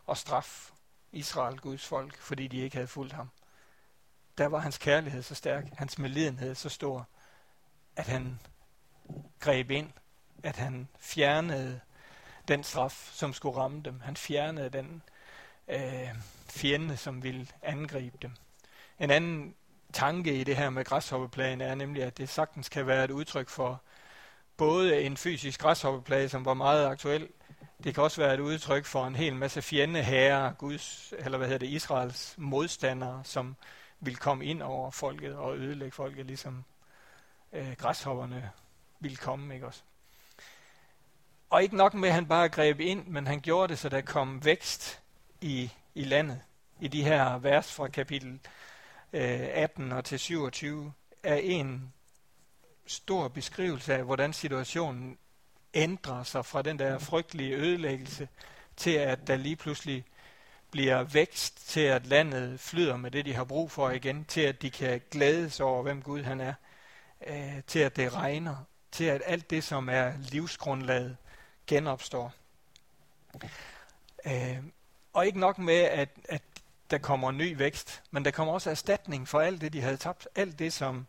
at 0.10 0.18
straffe 0.18 0.74
Israel, 1.12 1.58
Guds 1.58 1.86
folk, 1.86 2.18
fordi 2.18 2.48
de 2.48 2.58
ikke 2.58 2.76
havde 2.76 2.88
fulgt 2.88 3.14
ham, 3.14 3.30
der 4.38 4.48
var 4.48 4.60
hans 4.60 4.78
kærlighed 4.78 5.24
så 5.24 5.36
stærk, 5.36 5.66
hans 5.78 6.00
medlidenhed 6.00 6.56
så 6.56 6.70
stor, 6.70 7.08
at 7.96 8.08
han 8.08 8.40
greb 9.40 9.72
ind, 9.72 9.90
at 10.44 10.56
han 10.56 10.88
fjernede 11.00 11.80
den 12.48 12.64
straf, 12.64 13.10
som 13.14 13.34
skulle 13.34 13.58
ramme 13.58 13.82
dem. 13.82 14.00
Han 14.00 14.18
fjernede 14.18 14.70
den 14.70 15.02
øh, 15.68 16.10
fjende, 16.50 16.98
som 16.98 17.24
ville 17.24 17.48
angribe 17.62 18.18
dem. 18.22 18.32
En 19.00 19.12
anden 19.12 19.56
tanke 19.94 20.40
i 20.40 20.44
det 20.44 20.58
her 20.58 20.70
med 20.70 20.86
græshoppeplagen 20.86 21.62
er 21.62 21.76
nemlig, 21.76 22.04
at 22.04 22.18
det 22.18 22.30
sagtens 22.30 22.70
kan 22.70 22.88
være 22.88 23.04
et 23.04 23.12
udtryk 23.12 23.50
for 23.50 23.82
både 24.58 25.02
en 25.02 25.18
fysisk 25.18 25.60
græshoppeplage, 25.60 26.30
som 26.30 26.46
var 26.46 26.54
meget 26.54 26.86
aktuel, 26.86 27.28
det 27.84 27.94
kan 27.94 28.04
også 28.04 28.22
være 28.22 28.34
et 28.34 28.40
udtryk 28.40 28.86
for 28.86 29.08
en 29.08 29.16
hel 29.16 29.36
masse 29.36 29.62
fjendehære, 29.62 30.54
Guds, 30.58 31.14
eller 31.18 31.38
hvad 31.38 31.48
hedder 31.48 31.68
det, 31.68 31.74
Israels 31.74 32.36
modstandere, 32.38 33.22
som 33.24 33.56
vil 34.00 34.18
komme 34.18 34.46
ind 34.46 34.62
over 34.62 34.92
folket 34.92 35.36
og 35.36 35.58
ødelægge 35.58 35.92
folket, 35.92 36.26
ligesom 36.26 36.64
øh, 37.54 37.74
græshopperne 37.78 38.52
ville 39.00 39.18
komme, 39.18 39.54
ikke 39.54 39.68
også? 39.68 39.82
Og 41.50 41.64
ikke 41.64 41.78
nok 41.78 41.94
med, 41.94 42.10
at 42.10 42.16
han 42.16 42.26
bare 42.26 42.50
greb 42.50 42.80
ind, 42.80 43.08
men 43.08 43.28
han 43.28 43.42
gjorde 43.42 43.68
det, 43.68 43.80
så 43.80 43.90
der 43.90 44.02
kom 44.02 44.46
vækst 44.46 45.02
i, 45.42 45.72
i 45.96 46.04
landet. 46.04 46.42
I 46.80 46.88
de 46.88 47.04
her 47.04 47.38
vers 47.38 47.74
fra 47.74 47.88
kapitel 47.88 48.40
øh, 49.14 49.48
18 49.54 49.92
og 49.92 50.06
til 50.06 50.20
27 50.20 50.94
er 51.24 51.36
en 51.36 51.94
stor 52.88 53.28
beskrivelse 53.28 53.94
af, 53.94 54.04
hvordan 54.04 54.34
situationen 54.34 55.18
ændrer 55.74 56.24
sig 56.24 56.46
fra 56.46 56.62
den 56.62 56.80
der 56.80 57.00
frygtelige 57.00 57.56
ødelæggelse 57.56 58.28
til, 58.78 58.92
at 58.92 59.28
der 59.28 59.36
lige 59.36 59.56
pludselig 59.56 60.06
bliver 60.72 61.04
vækst 61.04 61.70
til, 61.70 61.80
at 61.80 62.06
landet 62.06 62.60
flyder 62.60 62.98
med 62.98 63.12
det, 63.12 63.26
de 63.26 63.34
har 63.34 63.44
brug 63.44 63.72
for 63.72 63.90
igen, 63.90 64.26
til 64.26 64.42
at 64.42 64.62
de 64.62 64.70
kan 64.70 65.02
glædes 65.12 65.60
over, 65.60 65.84
hvem 65.84 66.02
Gud 66.02 66.24
han 66.24 66.42
er, 66.42 66.54
øh, 67.28 67.64
til 67.68 67.80
at 67.80 67.96
det 67.96 68.14
regner, 68.14 68.56
til 68.92 69.04
at 69.04 69.22
alt 69.26 69.50
det, 69.50 69.64
som 69.64 69.90
er 69.90 70.14
livsgrundlaget, 70.18 71.18
genopstår. 71.68 72.34
Øh, 74.26 74.58
og 75.14 75.26
ikke 75.26 75.40
nok 75.40 75.58
med, 75.58 75.82
at, 75.82 76.10
at 76.30 76.42
der 76.92 76.98
kommer 76.98 77.32
ny 77.32 77.58
vækst, 77.58 78.04
men 78.12 78.26
der 78.26 78.32
kommer 78.32 78.54
også 78.54 78.70
erstatning 78.70 79.28
for 79.28 79.40
alt 79.40 79.62
det, 79.62 79.74
de 79.74 79.82
havde 79.82 79.98
tabt. 79.98 80.28
Alt 80.36 80.60
det, 80.60 80.74
som, 80.74 81.08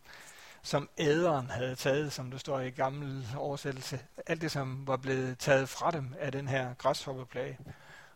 som 0.67 0.89
æderen 0.99 1.51
havde 1.51 1.75
taget, 1.75 2.13
som 2.13 2.31
der 2.31 2.39
står 2.39 2.61
i 2.61 2.71
gammel 2.71 3.27
oversættelse. 3.37 4.01
Alt 4.27 4.43
det, 4.43 4.51
som 4.51 4.87
var 4.87 4.97
blevet 4.97 5.39
taget 5.39 5.69
fra 5.69 5.91
dem 5.91 6.15
af 6.19 6.33
den 6.33 6.49
her 6.49 6.75
græshoppeplage. 6.75 7.59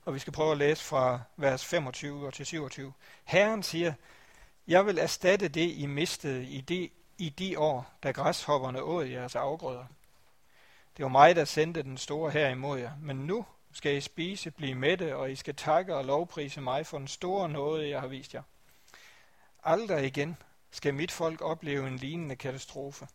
Og 0.05 0.15
vi 0.15 0.19
skal 0.19 0.33
prøve 0.33 0.53
at 0.53 0.59
læse 0.59 0.85
fra 0.85 1.21
vers 1.37 1.65
25 1.65 2.27
og 2.27 2.35
til 2.35 2.47
27. 2.47 2.93
Herren 3.25 3.63
siger, 3.63 3.93
jeg 4.69 4.87
vil 4.87 4.99
erstatte 4.99 5.49
det, 5.49 5.71
I 5.77 5.87
mistede 5.87 6.45
i 6.45 6.61
de, 6.61 6.91
i 7.19 7.29
de 7.29 7.59
år, 7.59 7.91
da 8.03 8.11
græshopperne 8.11 8.83
åd 8.83 9.05
jeres 9.05 9.37
afgrøder. 9.37 9.85
Det 10.97 11.03
var 11.03 11.09
mig, 11.09 11.37
der 11.37 11.45
sendte 11.45 11.83
den 11.83 11.99
store 11.99 12.31
her 12.31 12.49
imod 12.49 12.79
jer, 12.79 12.93
men 13.03 13.17
nu 13.17 13.47
skal 13.73 13.97
I 13.97 14.01
spise, 14.01 14.51
blive 14.51 14.75
mætte, 14.75 15.17
og 15.17 15.33
I 15.33 15.37
skal 15.37 15.55
takke 15.55 15.97
og 15.97 16.05
lovprise 16.05 16.61
mig 16.61 16.87
for 16.87 16.99
den 16.99 17.09
store 17.09 17.49
nåde, 17.49 17.89
jeg 17.89 18.01
har 18.01 18.09
vist 18.09 18.35
jer. 18.35 18.43
Aldrig 19.65 20.07
igen 20.07 20.37
skal 20.71 20.95
mit 20.95 21.13
folk 21.13 21.41
opleve 21.41 21.89
en 21.89 21.97
lignende 21.97 22.37
katastrofe. 22.37 23.09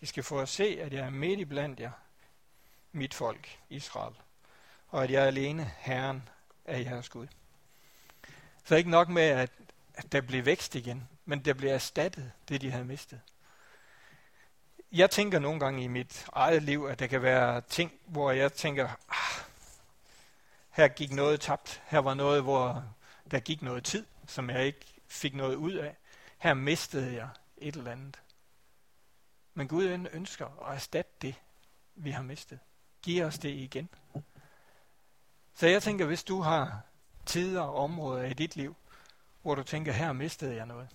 I 0.00 0.06
skal 0.06 0.22
få 0.22 0.40
at 0.40 0.48
se, 0.48 0.78
at 0.80 0.92
jeg 0.92 1.06
er 1.06 1.10
midt 1.10 1.40
i 1.40 1.44
blandt 1.44 1.80
jer, 1.80 1.90
mit 2.92 3.14
folk, 3.14 3.58
Israel, 3.68 4.14
og 4.88 5.04
at 5.04 5.10
jeg 5.10 5.22
er 5.22 5.26
alene 5.26 5.70
Herren 5.78 6.28
er 6.64 6.78
jeres 6.78 7.08
Gud. 7.08 7.26
Så 8.64 8.74
ikke 8.74 8.90
nok 8.90 9.08
med, 9.08 9.22
at, 9.22 9.50
der 10.12 10.20
blev 10.20 10.44
vækst 10.44 10.74
igen, 10.74 11.08
men 11.24 11.44
der 11.44 11.54
blev 11.54 11.70
erstattet 11.70 12.32
det, 12.48 12.60
de 12.60 12.70
havde 12.70 12.84
mistet. 12.84 13.20
Jeg 14.92 15.10
tænker 15.10 15.38
nogle 15.38 15.60
gange 15.60 15.84
i 15.84 15.86
mit 15.86 16.26
eget 16.32 16.62
liv, 16.62 16.86
at 16.90 16.98
der 16.98 17.06
kan 17.06 17.22
være 17.22 17.60
ting, 17.60 17.92
hvor 18.06 18.30
jeg 18.30 18.52
tænker, 18.52 18.88
ah, 19.08 19.44
her 20.70 20.88
gik 20.88 21.12
noget 21.12 21.40
tabt. 21.40 21.82
Her 21.86 21.98
var 21.98 22.14
noget, 22.14 22.42
hvor 22.42 22.84
der 23.30 23.40
gik 23.40 23.62
noget 23.62 23.84
tid, 23.84 24.06
som 24.26 24.50
jeg 24.50 24.66
ikke 24.66 25.00
fik 25.06 25.34
noget 25.34 25.54
ud 25.54 25.72
af. 25.72 25.96
Her 26.44 26.54
mistede 26.54 27.14
jeg 27.14 27.28
et 27.56 27.76
eller 27.76 27.90
andet. 27.90 28.22
Men 29.54 29.68
Gud 29.68 30.08
ønsker 30.12 30.66
at 30.68 30.74
erstatte 30.74 31.12
det, 31.22 31.34
vi 31.94 32.10
har 32.10 32.22
mistet. 32.22 32.58
Giv 33.02 33.24
os 33.24 33.38
det 33.38 33.48
igen. 33.48 33.88
Så 35.54 35.66
jeg 35.66 35.82
tænker, 35.82 36.06
hvis 36.06 36.24
du 36.24 36.40
har 36.40 36.80
tider 37.26 37.60
og 37.60 37.74
områder 37.74 38.24
i 38.24 38.34
dit 38.34 38.56
liv, 38.56 38.76
hvor 39.42 39.54
du 39.54 39.62
tænker, 39.62 39.92
her 39.92 40.12
mistede 40.12 40.56
jeg 40.56 40.66
noget. 40.66 40.88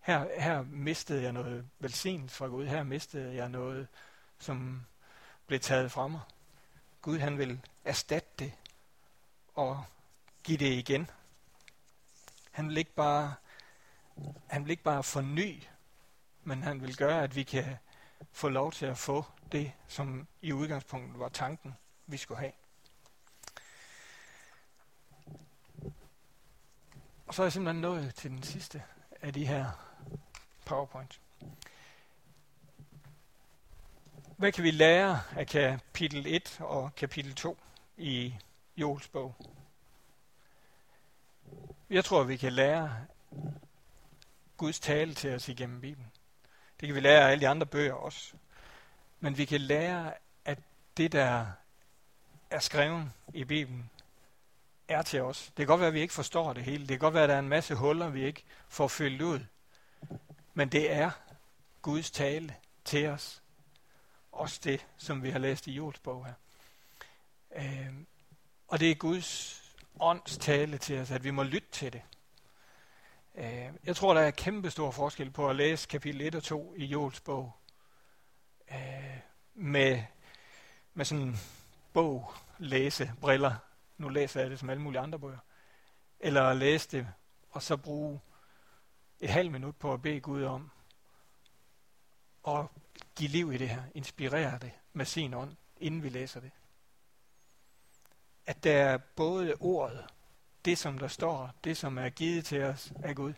Her, 0.00 0.40
her 0.40 0.62
mistede 0.62 1.22
jeg 1.22 1.32
noget 1.32 1.68
velsignelse 1.78 2.36
fra 2.36 2.46
Gud. 2.46 2.66
Her 2.66 2.82
mistede 2.82 3.34
jeg 3.34 3.48
noget, 3.48 3.88
som 4.38 4.86
blev 5.46 5.60
taget 5.60 5.92
fra 5.92 6.08
mig. 6.08 6.20
Gud 7.02 7.18
han 7.18 7.38
vil 7.38 7.60
erstatte 7.84 8.30
det 8.38 8.52
og 9.54 9.84
give 10.42 10.58
det 10.58 10.72
igen. 10.72 11.10
Han 12.50 12.68
vil 12.68 12.76
ikke 12.76 12.94
bare, 12.94 13.34
han 14.46 14.64
vil 14.64 14.70
ikke 14.70 14.82
bare 14.82 15.02
forny, 15.02 15.62
men 16.44 16.62
han 16.62 16.82
vil 16.82 16.96
gøre, 16.96 17.22
at 17.22 17.36
vi 17.36 17.42
kan 17.42 17.76
få 18.32 18.48
lov 18.48 18.72
til 18.72 18.86
at 18.86 18.98
få 18.98 19.24
det, 19.52 19.72
som 19.88 20.26
i 20.42 20.52
udgangspunktet 20.52 21.18
var 21.18 21.28
tanken, 21.28 21.74
vi 22.06 22.16
skulle 22.16 22.40
have. 22.40 22.52
Og 27.26 27.34
så 27.34 27.42
er 27.42 27.46
jeg 27.46 27.52
simpelthen 27.52 27.80
nået 27.80 28.14
til 28.14 28.30
den 28.30 28.42
sidste 28.42 28.82
af 29.20 29.32
de 29.32 29.46
her 29.46 29.70
PowerPoint. 30.64 31.20
Hvad 34.36 34.52
kan 34.52 34.64
vi 34.64 34.70
lære 34.70 35.20
af 35.36 35.46
kapitel 35.46 36.26
1 36.26 36.56
og 36.60 36.94
kapitel 36.94 37.34
2 37.34 37.58
i 37.96 38.34
Jols 38.76 39.08
bog? 39.08 39.34
Jeg 41.90 42.04
tror, 42.04 42.22
vi 42.22 42.36
kan 42.36 42.52
lære 42.52 43.06
Guds 44.62 44.80
tale 44.80 45.14
til 45.14 45.34
os 45.34 45.48
igennem 45.48 45.80
Bibelen. 45.80 46.12
Det 46.80 46.86
kan 46.86 46.94
vi 46.94 47.00
lære 47.00 47.20
af 47.20 47.30
alle 47.30 47.40
de 47.40 47.48
andre 47.48 47.66
bøger 47.66 47.94
også. 47.94 48.34
Men 49.20 49.38
vi 49.38 49.44
kan 49.44 49.60
lære, 49.60 50.14
at 50.44 50.58
det, 50.96 51.12
der 51.12 51.46
er 52.50 52.58
skrevet 52.58 53.10
i 53.34 53.44
Bibelen, 53.44 53.90
er 54.88 55.02
til 55.02 55.22
os. 55.22 55.46
Det 55.46 55.56
kan 55.56 55.66
godt 55.66 55.80
være, 55.80 55.88
at 55.88 55.94
vi 55.94 56.00
ikke 56.00 56.14
forstår 56.14 56.52
det 56.52 56.64
hele. 56.64 56.80
Det 56.80 56.88
kan 56.88 56.98
godt 56.98 57.14
være, 57.14 57.22
at 57.22 57.28
der 57.28 57.34
er 57.34 57.38
en 57.38 57.48
masse 57.48 57.74
huller, 57.74 58.08
vi 58.08 58.24
ikke 58.24 58.44
får 58.68 58.88
fyldt 58.88 59.22
ud. 59.22 59.40
Men 60.54 60.68
det 60.68 60.92
er 60.92 61.10
Guds 61.82 62.10
tale 62.10 62.54
til 62.84 63.06
os. 63.06 63.42
Også 64.32 64.60
det, 64.64 64.86
som 64.96 65.22
vi 65.22 65.30
har 65.30 65.38
læst 65.38 65.66
i 65.66 65.72
Jols 65.72 65.98
bog 65.98 66.26
her. 66.26 66.34
Øh, 67.56 67.94
og 68.68 68.80
det 68.80 68.90
er 68.90 68.94
Guds 68.94 69.62
ånds 70.00 70.38
tale 70.38 70.78
til 70.78 70.98
os, 70.98 71.10
at 71.10 71.24
vi 71.24 71.30
må 71.30 71.42
lytte 71.42 71.68
til 71.72 71.92
det. 71.92 72.02
Øh, 73.34 73.72
jeg 73.84 73.96
tror, 73.96 74.14
der 74.14 74.20
er 74.20 74.30
kæmpe 74.30 74.70
stor 74.70 74.90
forskel 74.90 75.30
på 75.30 75.48
at 75.48 75.56
læse 75.56 75.88
kapitel 75.88 76.20
1 76.20 76.34
og 76.34 76.42
2 76.42 76.74
i 76.76 76.84
Jols 76.84 77.20
bog 77.20 77.52
øh, 78.70 79.18
med, 79.54 80.02
med 80.94 81.04
sådan 81.04 81.36
bog, 81.92 82.32
læse, 82.58 83.12
briller. 83.20 83.54
Nu 83.98 84.08
læser 84.08 84.40
jeg 84.40 84.50
det 84.50 84.58
som 84.58 84.70
alle 84.70 84.82
mulige 84.82 85.00
andre 85.00 85.18
bøger. 85.18 85.38
Eller 86.20 86.42
at 86.42 86.56
læse 86.56 86.90
det, 86.90 87.08
og 87.50 87.62
så 87.62 87.76
bruge 87.76 88.20
et 89.20 89.30
halvt 89.30 89.52
minut 89.52 89.76
på 89.76 89.92
at 89.92 90.02
bede 90.02 90.20
Gud 90.20 90.42
om 90.42 90.70
at 92.48 92.66
give 93.16 93.28
liv 93.28 93.52
i 93.52 93.58
det 93.58 93.68
her, 93.68 93.82
inspirere 93.94 94.58
det 94.58 94.72
med 94.92 95.04
sin 95.04 95.34
ånd, 95.34 95.56
inden 95.76 96.02
vi 96.02 96.08
læser 96.08 96.40
det. 96.40 96.50
At 98.46 98.64
der 98.64 98.72
er 98.72 98.98
både 98.98 99.54
ordet, 99.60 100.06
det 100.64 100.78
som 100.78 100.98
der 100.98 101.08
står, 101.08 101.50
det 101.64 101.76
som 101.76 101.98
er 101.98 102.08
givet 102.08 102.44
til 102.44 102.62
os 102.62 102.92
af 103.02 103.14
Gud, 103.14 103.32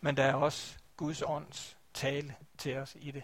men 0.00 0.16
der 0.16 0.24
er 0.24 0.34
også 0.34 0.78
Guds 0.96 1.22
ånds 1.26 1.76
tale 1.94 2.34
til 2.58 2.76
os 2.76 2.96
i 3.00 3.10
det. 3.10 3.22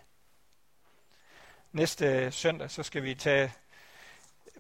Næste 1.72 2.32
søndag, 2.32 2.70
så 2.70 2.82
skal 2.82 3.02
vi 3.02 3.14
tage 3.14 3.52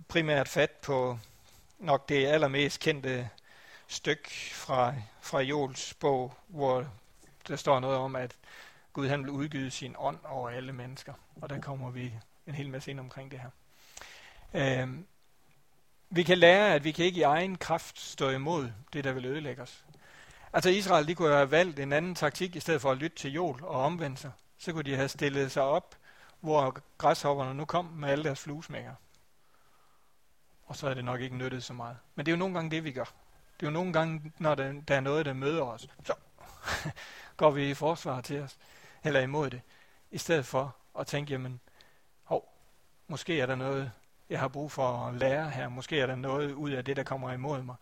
primært 0.08 0.48
fat 0.48 0.70
på 0.70 1.18
nok 1.78 2.08
det 2.08 2.26
allermest 2.26 2.80
kendte 2.80 3.30
stykke 3.88 4.30
fra, 4.52 4.94
fra 5.20 5.40
Jols 5.40 5.94
bog, 5.94 6.34
hvor 6.46 6.86
der 7.48 7.56
står 7.56 7.80
noget 7.80 7.96
om, 7.96 8.16
at 8.16 8.36
Gud 8.92 9.08
han 9.08 9.22
vil 9.22 9.30
udgyde 9.30 9.70
sin 9.70 9.94
ånd 9.98 10.18
over 10.24 10.50
alle 10.50 10.72
mennesker. 10.72 11.14
Og 11.42 11.50
der 11.50 11.60
kommer 11.60 11.90
vi 11.90 12.14
en 12.46 12.54
hel 12.54 12.70
masse 12.70 12.90
ind 12.90 13.00
omkring 13.00 13.30
det 13.30 13.40
her. 13.40 13.50
Øhm, 14.54 15.06
vi 16.14 16.22
kan 16.22 16.38
lære, 16.38 16.74
at 16.74 16.84
vi 16.84 16.92
kan 16.92 17.04
ikke 17.04 17.20
i 17.20 17.22
egen 17.22 17.58
kraft 17.58 18.00
stå 18.00 18.30
imod 18.30 18.70
det, 18.92 19.04
der 19.04 19.12
vil 19.12 19.24
ødelægge 19.24 19.62
os. 19.62 19.84
Altså 20.52 20.70
Israel, 20.70 21.08
de 21.08 21.14
kunne 21.14 21.34
have 21.34 21.50
valgt 21.50 21.78
en 21.78 21.92
anden 21.92 22.14
taktik, 22.14 22.56
i 22.56 22.60
stedet 22.60 22.80
for 22.80 22.90
at 22.90 22.98
lytte 22.98 23.16
til 23.16 23.32
jord 23.32 23.62
og 23.62 23.80
omvende 23.80 24.16
sig. 24.16 24.30
Så 24.58 24.72
kunne 24.72 24.82
de 24.82 24.96
have 24.96 25.08
stillet 25.08 25.52
sig 25.52 25.62
op, 25.62 25.96
hvor 26.40 26.78
græshopperne 26.98 27.54
nu 27.54 27.64
kom 27.64 27.84
med 27.84 28.08
alle 28.08 28.24
deres 28.24 28.40
fluesmækker. 28.40 28.94
Og 30.66 30.76
så 30.76 30.88
er 30.88 30.94
det 30.94 31.04
nok 31.04 31.20
ikke 31.20 31.36
nyttet 31.36 31.64
så 31.64 31.72
meget. 31.72 31.96
Men 32.14 32.26
det 32.26 32.32
er 32.32 32.36
jo 32.36 32.38
nogle 32.38 32.54
gange 32.54 32.70
det, 32.70 32.84
vi 32.84 32.92
gør. 32.92 33.04
Det 33.60 33.66
er 33.66 33.70
jo 33.70 33.70
nogle 33.70 33.92
gange, 33.92 34.32
når 34.38 34.54
der, 34.54 34.72
der 34.88 34.96
er 34.96 35.00
noget, 35.00 35.26
der 35.26 35.32
møder 35.32 35.62
os, 35.62 35.88
så 36.04 36.14
går 37.36 37.50
vi 37.50 37.70
i 37.70 37.74
forsvar 37.74 38.20
til 38.20 38.40
os, 38.40 38.56
eller 39.04 39.20
imod 39.20 39.50
det, 39.50 39.60
i 40.10 40.18
stedet 40.18 40.46
for 40.46 40.76
at 40.98 41.06
tænke, 41.06 41.32
jamen, 41.32 41.60
hov, 42.22 42.52
måske 43.08 43.40
er 43.40 43.46
der 43.46 43.54
noget, 43.54 43.92
jeg 44.28 44.40
har 44.40 44.48
brug 44.48 44.72
for 44.72 45.06
at 45.06 45.14
lære 45.14 45.50
her. 45.50 45.68
Måske 45.68 46.00
er 46.00 46.06
der 46.06 46.16
noget 46.16 46.52
ud 46.52 46.70
af 46.70 46.84
det, 46.84 46.96
der 46.96 47.02
kommer 47.02 47.32
imod 47.32 47.62
mig. 47.62 47.76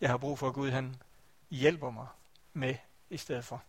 Jeg 0.00 0.10
har 0.10 0.16
brug 0.16 0.38
for, 0.38 0.48
at 0.48 0.54
Gud 0.54 0.70
han 0.70 0.96
hjælper 1.50 1.90
mig 1.90 2.06
med, 2.52 2.74
i 3.10 3.16
stedet 3.16 3.44
for, 3.44 3.62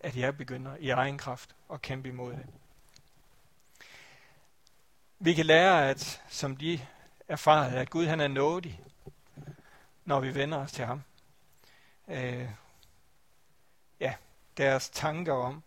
at 0.00 0.16
jeg 0.16 0.36
begynder 0.36 0.76
i 0.76 0.90
egen 0.90 1.18
kraft 1.18 1.54
at 1.72 1.82
kæmpe 1.82 2.08
imod 2.08 2.32
det. 2.32 2.46
Vi 5.18 5.34
kan 5.34 5.46
lære, 5.46 5.90
at 5.90 6.22
som 6.28 6.56
de 6.56 6.80
erfarede, 7.28 7.78
at 7.78 7.90
Gud 7.90 8.06
han 8.06 8.20
er 8.20 8.28
nådig, 8.28 8.80
når 10.04 10.20
vi 10.20 10.34
vender 10.34 10.58
os 10.58 10.72
til 10.72 10.84
ham. 10.84 11.02
Øh, 12.08 12.48
ja, 14.00 14.14
deres 14.56 14.90
tanker 14.90 15.32
om, 15.32 15.62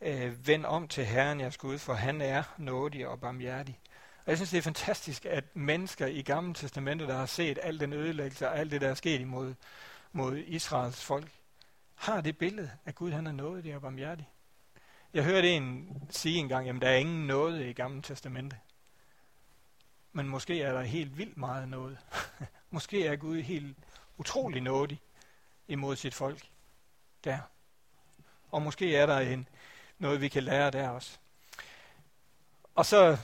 øh, 0.00 0.46
vend 0.46 0.66
om 0.66 0.88
til 0.88 1.04
Herren 1.04 1.40
jeres 1.40 1.56
Gud, 1.56 1.78
for 1.78 1.94
han 1.94 2.20
er 2.20 2.42
nådig 2.56 3.08
og 3.08 3.20
barmhjertig. 3.20 3.80
Og 4.24 4.30
jeg 4.30 4.38
synes, 4.38 4.50
det 4.50 4.58
er 4.58 4.62
fantastisk, 4.62 5.24
at 5.24 5.56
mennesker 5.56 6.06
i 6.06 6.22
Gamle 6.22 6.54
Testamentet, 6.54 7.08
der 7.08 7.16
har 7.16 7.26
set 7.26 7.58
al 7.62 7.80
den 7.80 7.92
ødelæggelse 7.92 8.48
og 8.48 8.58
alt 8.58 8.70
det, 8.70 8.80
der 8.80 8.88
er 8.88 8.94
sket 8.94 9.20
imod 9.20 9.54
mod 10.12 10.36
Israels 10.36 11.04
folk, 11.04 11.30
har 11.94 12.20
det 12.20 12.38
billede, 12.38 12.70
at 12.84 12.94
Gud 12.94 13.12
han 13.12 13.26
er 13.26 13.32
nådig 13.32 13.74
og 13.74 13.82
barmhjertig. 13.82 14.28
Jeg 15.14 15.24
hørte 15.24 15.50
en 15.50 16.02
sige 16.10 16.38
engang, 16.38 16.68
at 16.68 16.82
der 16.82 16.88
er 16.88 16.96
ingen 16.96 17.26
nåde 17.26 17.70
i 17.70 17.72
Gamle 17.72 18.02
Testamentet. 18.02 18.58
Men 20.12 20.28
måske 20.28 20.62
er 20.62 20.72
der 20.72 20.82
helt 20.82 21.18
vildt 21.18 21.36
meget 21.36 21.68
noget. 21.68 21.98
måske 22.70 23.06
er 23.06 23.16
Gud 23.16 23.40
helt 23.40 23.76
utrolig 24.16 24.62
nådig 24.62 25.00
imod 25.68 25.96
sit 25.96 26.14
folk 26.14 26.42
der. 27.24 27.38
Og 28.50 28.62
måske 28.62 28.96
er 28.96 29.06
der 29.06 29.18
en, 29.18 29.48
noget, 29.98 30.20
vi 30.20 30.28
kan 30.28 30.42
lære 30.42 30.70
der 30.70 30.88
også. 30.88 31.18
Og 32.74 32.86
så 32.86 33.18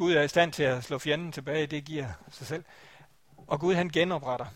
Gud 0.00 0.12
er 0.12 0.22
i 0.22 0.28
stand 0.28 0.52
til 0.52 0.62
at 0.62 0.84
slå 0.84 0.98
fjenden 0.98 1.32
tilbage, 1.32 1.66
det 1.66 1.84
giver 1.84 2.12
sig 2.30 2.46
selv. 2.46 2.64
Og 3.36 3.60
Gud 3.60 3.74
han 3.74 3.88
genopretter. 3.88 4.46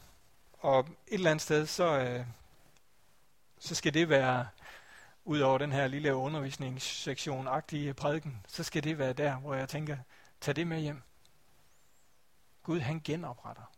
Og 0.59 0.81
et 0.81 0.89
eller 1.07 1.31
andet 1.31 1.43
sted, 1.43 1.67
så, 1.67 1.99
øh, 1.99 2.27
så 3.59 3.75
skal 3.75 3.95
det 3.95 4.09
være, 4.09 4.49
ud 5.25 5.41
over 5.41 5.59
den 5.59 5.73
her 5.73 5.87
lille 5.87 6.15
undervisningssektion-agtige 6.15 7.95
prædiken, 7.95 8.47
så 8.49 8.65
skal 8.65 8.85
det 8.85 8.99
være 8.99 9.13
der, 9.13 9.37
hvor 9.37 9.55
jeg 9.55 9.69
tænker, 9.69 9.97
tag 10.41 10.57
det 10.57 10.67
med 10.67 10.81
hjem. 10.81 11.03
Gud 12.63 12.81
han 12.81 13.01
genopretter. 13.01 13.73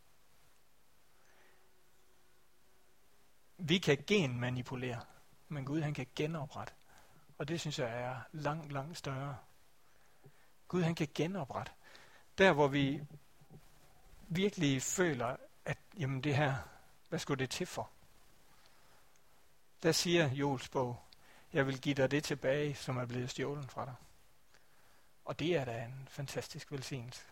Vi 3.58 3.78
kan 3.78 4.04
genmanipulere, 4.06 5.00
men 5.48 5.64
Gud 5.64 5.80
han 5.80 5.94
kan 5.94 6.06
genoprette. 6.16 6.72
Og 7.38 7.48
det 7.48 7.60
synes 7.60 7.78
jeg 7.78 8.00
er 8.00 8.16
langt, 8.32 8.72
langt 8.72 8.98
større 8.98 9.36
Gud 10.68 10.82
han 10.82 10.94
kan 10.94 11.08
genoprette. 11.14 11.72
Der 12.38 12.52
hvor 12.52 12.68
vi 12.68 13.02
virkelig 14.28 14.82
føler, 14.82 15.36
at 15.64 15.78
jamen 15.98 16.24
det 16.24 16.36
her, 16.36 16.54
hvad 17.08 17.18
skulle 17.18 17.38
det 17.38 17.50
til 17.50 17.66
for? 17.66 17.90
Der 19.82 19.92
siger 19.92 20.32
Joels 20.32 20.68
bog, 20.68 21.02
jeg 21.52 21.66
vil 21.66 21.80
give 21.80 21.94
dig 21.94 22.10
det 22.10 22.24
tilbage, 22.24 22.74
som 22.74 22.96
er 22.96 23.06
blevet 23.06 23.30
stjålet 23.30 23.70
fra 23.70 23.84
dig. 23.84 23.94
Og 25.24 25.38
det 25.38 25.56
er 25.56 25.64
da 25.64 25.84
en 25.84 26.08
fantastisk 26.10 26.72
velsignelse 26.72 27.22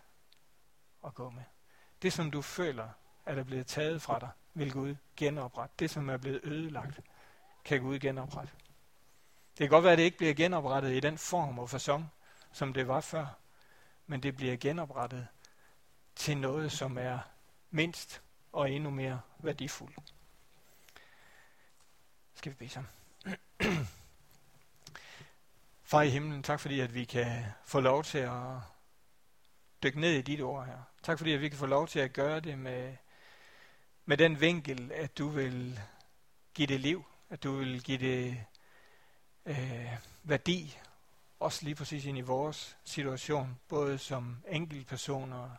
at 1.05 1.13
gå 1.13 1.29
med. 1.29 1.43
Det 2.01 2.13
som 2.13 2.31
du 2.31 2.41
føler, 2.41 2.89
at 3.25 3.37
er 3.37 3.43
blevet 3.43 3.67
taget 3.67 4.01
fra 4.01 4.19
dig, 4.19 4.29
vil 4.53 4.71
Gud 4.73 4.95
genoprette. 5.17 5.75
Det 5.79 5.89
som 5.89 6.09
er 6.09 6.17
blevet 6.17 6.39
ødelagt, 6.43 6.99
kan 7.65 7.81
Gud 7.81 7.99
genoprette. 7.99 8.53
Det 9.49 9.57
kan 9.57 9.69
godt 9.69 9.83
være, 9.83 9.93
at 9.93 9.97
det 9.97 10.03
ikke 10.03 10.17
bliver 10.17 10.33
genoprettet 10.33 10.91
i 10.91 10.99
den 10.99 11.17
form 11.17 11.59
og 11.59 11.69
fasong, 11.69 12.11
som 12.55 12.73
det 12.73 12.87
var 12.87 13.01
før, 13.01 13.25
men 14.07 14.23
det 14.23 14.35
bliver 14.35 14.57
genoprettet 14.57 15.27
til 16.15 16.37
noget, 16.37 16.71
som 16.71 16.97
er 16.97 17.19
mindst 17.71 18.21
og 18.51 18.71
endnu 18.71 18.89
mere 18.89 19.21
værdifuldt. 19.39 20.13
Skal 22.35 22.51
vi 22.51 22.55
bede 22.55 22.69
sammen? 22.69 22.91
Far 25.83 26.01
i 26.01 26.09
himlen, 26.09 26.43
tak 26.43 26.59
fordi 26.59 26.79
at 26.79 26.93
vi 26.93 27.05
kan 27.05 27.45
få 27.65 27.79
lov 27.79 28.03
til 28.03 28.17
at 28.17 28.59
dykke 29.83 29.99
ned 29.99 30.11
i 30.11 30.21
dit 30.21 30.41
ord 30.41 30.65
her. 30.65 30.81
Tak 31.03 31.17
fordi 31.17 31.33
at 31.33 31.41
vi 31.41 31.49
kan 31.49 31.57
få 31.57 31.65
lov 31.65 31.87
til 31.87 31.99
at 31.99 32.13
gøre 32.13 32.39
det 32.39 32.57
med, 32.57 32.95
med 34.05 34.17
den 34.17 34.41
vinkel, 34.41 34.91
at 34.91 35.17
du 35.17 35.29
vil 35.29 35.79
give 36.53 36.67
det 36.67 36.79
liv, 36.79 37.05
at 37.29 37.43
du 37.43 37.55
vil 37.55 37.83
give 37.83 37.97
det 37.97 38.45
øh, 39.45 39.97
værdi 40.23 40.77
også 41.45 41.65
lige 41.65 41.75
præcis 41.75 42.05
ind 42.05 42.17
i 42.17 42.21
vores 42.21 42.77
situation, 42.85 43.59
både 43.67 43.97
som 43.97 44.43
enkeltpersoner, 44.47 45.49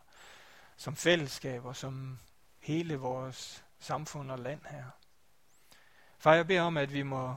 som 0.77 0.95
fællesskab 0.95 1.65
og 1.65 1.75
som 1.75 2.19
hele 2.59 2.95
vores 2.95 3.63
samfund 3.79 4.31
og 4.31 4.39
land 4.39 4.61
her. 4.69 4.83
Far, 6.17 6.33
jeg 6.33 6.47
beder 6.47 6.61
om, 6.61 6.77
at 6.77 6.93
vi 6.93 7.03
må 7.03 7.35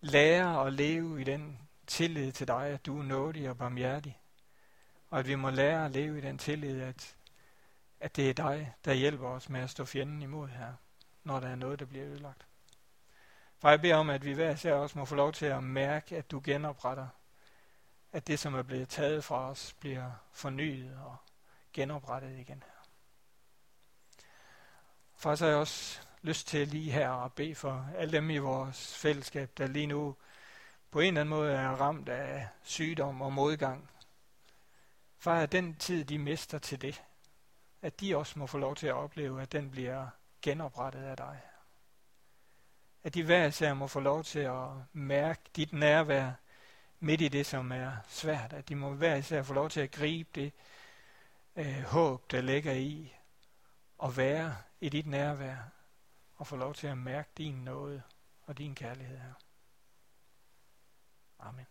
lære 0.00 0.66
at 0.66 0.72
leve 0.72 1.20
i 1.20 1.24
den 1.24 1.58
tillid 1.86 2.32
til 2.32 2.48
dig, 2.48 2.66
at 2.66 2.86
du 2.86 2.98
er 2.98 3.02
nådig 3.02 3.50
og 3.50 3.58
barmhjertig. 3.58 4.20
Og 5.10 5.18
at 5.18 5.26
vi 5.26 5.34
må 5.34 5.50
lære 5.50 5.84
at 5.84 5.90
leve 5.90 6.18
i 6.18 6.20
den 6.20 6.38
tillid, 6.38 6.80
at, 6.80 7.16
at 8.00 8.16
det 8.16 8.30
er 8.30 8.34
dig, 8.34 8.74
der 8.84 8.92
hjælper 8.92 9.28
os 9.28 9.48
med 9.48 9.60
at 9.60 9.70
stå 9.70 9.84
fjenden 9.84 10.22
imod 10.22 10.48
her, 10.48 10.72
når 11.24 11.40
der 11.40 11.48
er 11.48 11.56
noget, 11.56 11.78
der 11.78 11.86
bliver 11.86 12.06
ødelagt. 12.06 12.46
For 13.58 13.70
jeg 13.70 13.80
beder 13.80 13.96
om, 13.96 14.10
at 14.10 14.24
vi 14.24 14.32
hver 14.32 14.50
især 14.50 14.74
også 14.74 14.98
må 14.98 15.04
få 15.04 15.14
lov 15.14 15.32
til 15.32 15.46
at 15.46 15.64
mærke, 15.64 16.16
at 16.16 16.30
du 16.30 16.40
genopretter. 16.44 17.08
At 18.12 18.26
det, 18.26 18.38
som 18.38 18.54
er 18.54 18.62
blevet 18.62 18.88
taget 18.88 19.24
fra 19.24 19.50
os, 19.50 19.72
bliver 19.72 20.10
fornyet 20.32 20.98
og 21.04 21.16
genoprettet 21.72 22.38
igen 22.38 22.62
her. 22.66 22.72
Så 25.16 25.44
har 25.44 25.50
jeg 25.50 25.56
også 25.56 26.00
lyst 26.22 26.48
til 26.48 26.68
lige 26.68 26.92
her 26.92 27.10
at 27.10 27.32
bede 27.32 27.54
for 27.54 27.88
alle 27.96 28.12
dem 28.12 28.30
i 28.30 28.38
vores 28.38 28.96
fællesskab, 28.96 29.50
der 29.58 29.66
lige 29.66 29.86
nu 29.86 30.16
på 30.90 31.00
en 31.00 31.06
eller 31.06 31.20
anden 31.20 31.30
måde 31.30 31.52
er 31.52 31.68
ramt 31.68 32.08
af 32.08 32.48
sygdom 32.62 33.22
og 33.22 33.32
modgang. 33.32 33.90
For 35.18 35.30
at 35.30 35.52
den 35.52 35.74
tid, 35.74 36.04
de 36.04 36.18
mister 36.18 36.58
til 36.58 36.82
det, 36.82 37.02
at 37.82 38.00
de 38.00 38.16
også 38.16 38.38
må 38.38 38.46
få 38.46 38.58
lov 38.58 38.76
til 38.76 38.86
at 38.86 38.94
opleve, 38.94 39.42
at 39.42 39.52
den 39.52 39.70
bliver 39.70 40.06
genoprettet 40.42 41.02
af 41.02 41.16
dig. 41.16 41.40
At 43.02 43.14
de 43.14 43.22
hver 43.22 43.46
især 43.46 43.74
må 43.74 43.86
få 43.86 44.00
lov 44.00 44.24
til 44.24 44.38
at 44.38 44.68
mærke 44.92 45.40
dit 45.56 45.72
nærvær 45.72 46.32
midt 47.02 47.20
i 47.20 47.28
det, 47.28 47.46
som 47.46 47.72
er 47.72 47.92
svært. 48.08 48.52
At 48.52 48.68
de 48.68 48.76
må 48.76 48.94
hver 48.94 49.16
især 49.16 49.42
få 49.42 49.54
lov 49.54 49.70
til 49.70 49.80
at 49.80 49.90
gribe 49.90 50.28
det 50.34 50.52
øh, 51.56 51.82
håb, 51.82 52.30
der 52.30 52.40
ligger 52.40 52.72
i 52.72 53.14
at 54.02 54.16
være 54.16 54.56
i 54.80 54.88
dit 54.88 55.06
nærvær 55.06 55.56
og 56.36 56.46
få 56.46 56.56
lov 56.56 56.74
til 56.74 56.86
at 56.86 56.98
mærke 56.98 57.30
din 57.38 57.54
nåde 57.54 58.02
og 58.46 58.58
din 58.58 58.74
kærlighed 58.74 59.18
her. 59.18 59.32
Amen. 61.38 61.66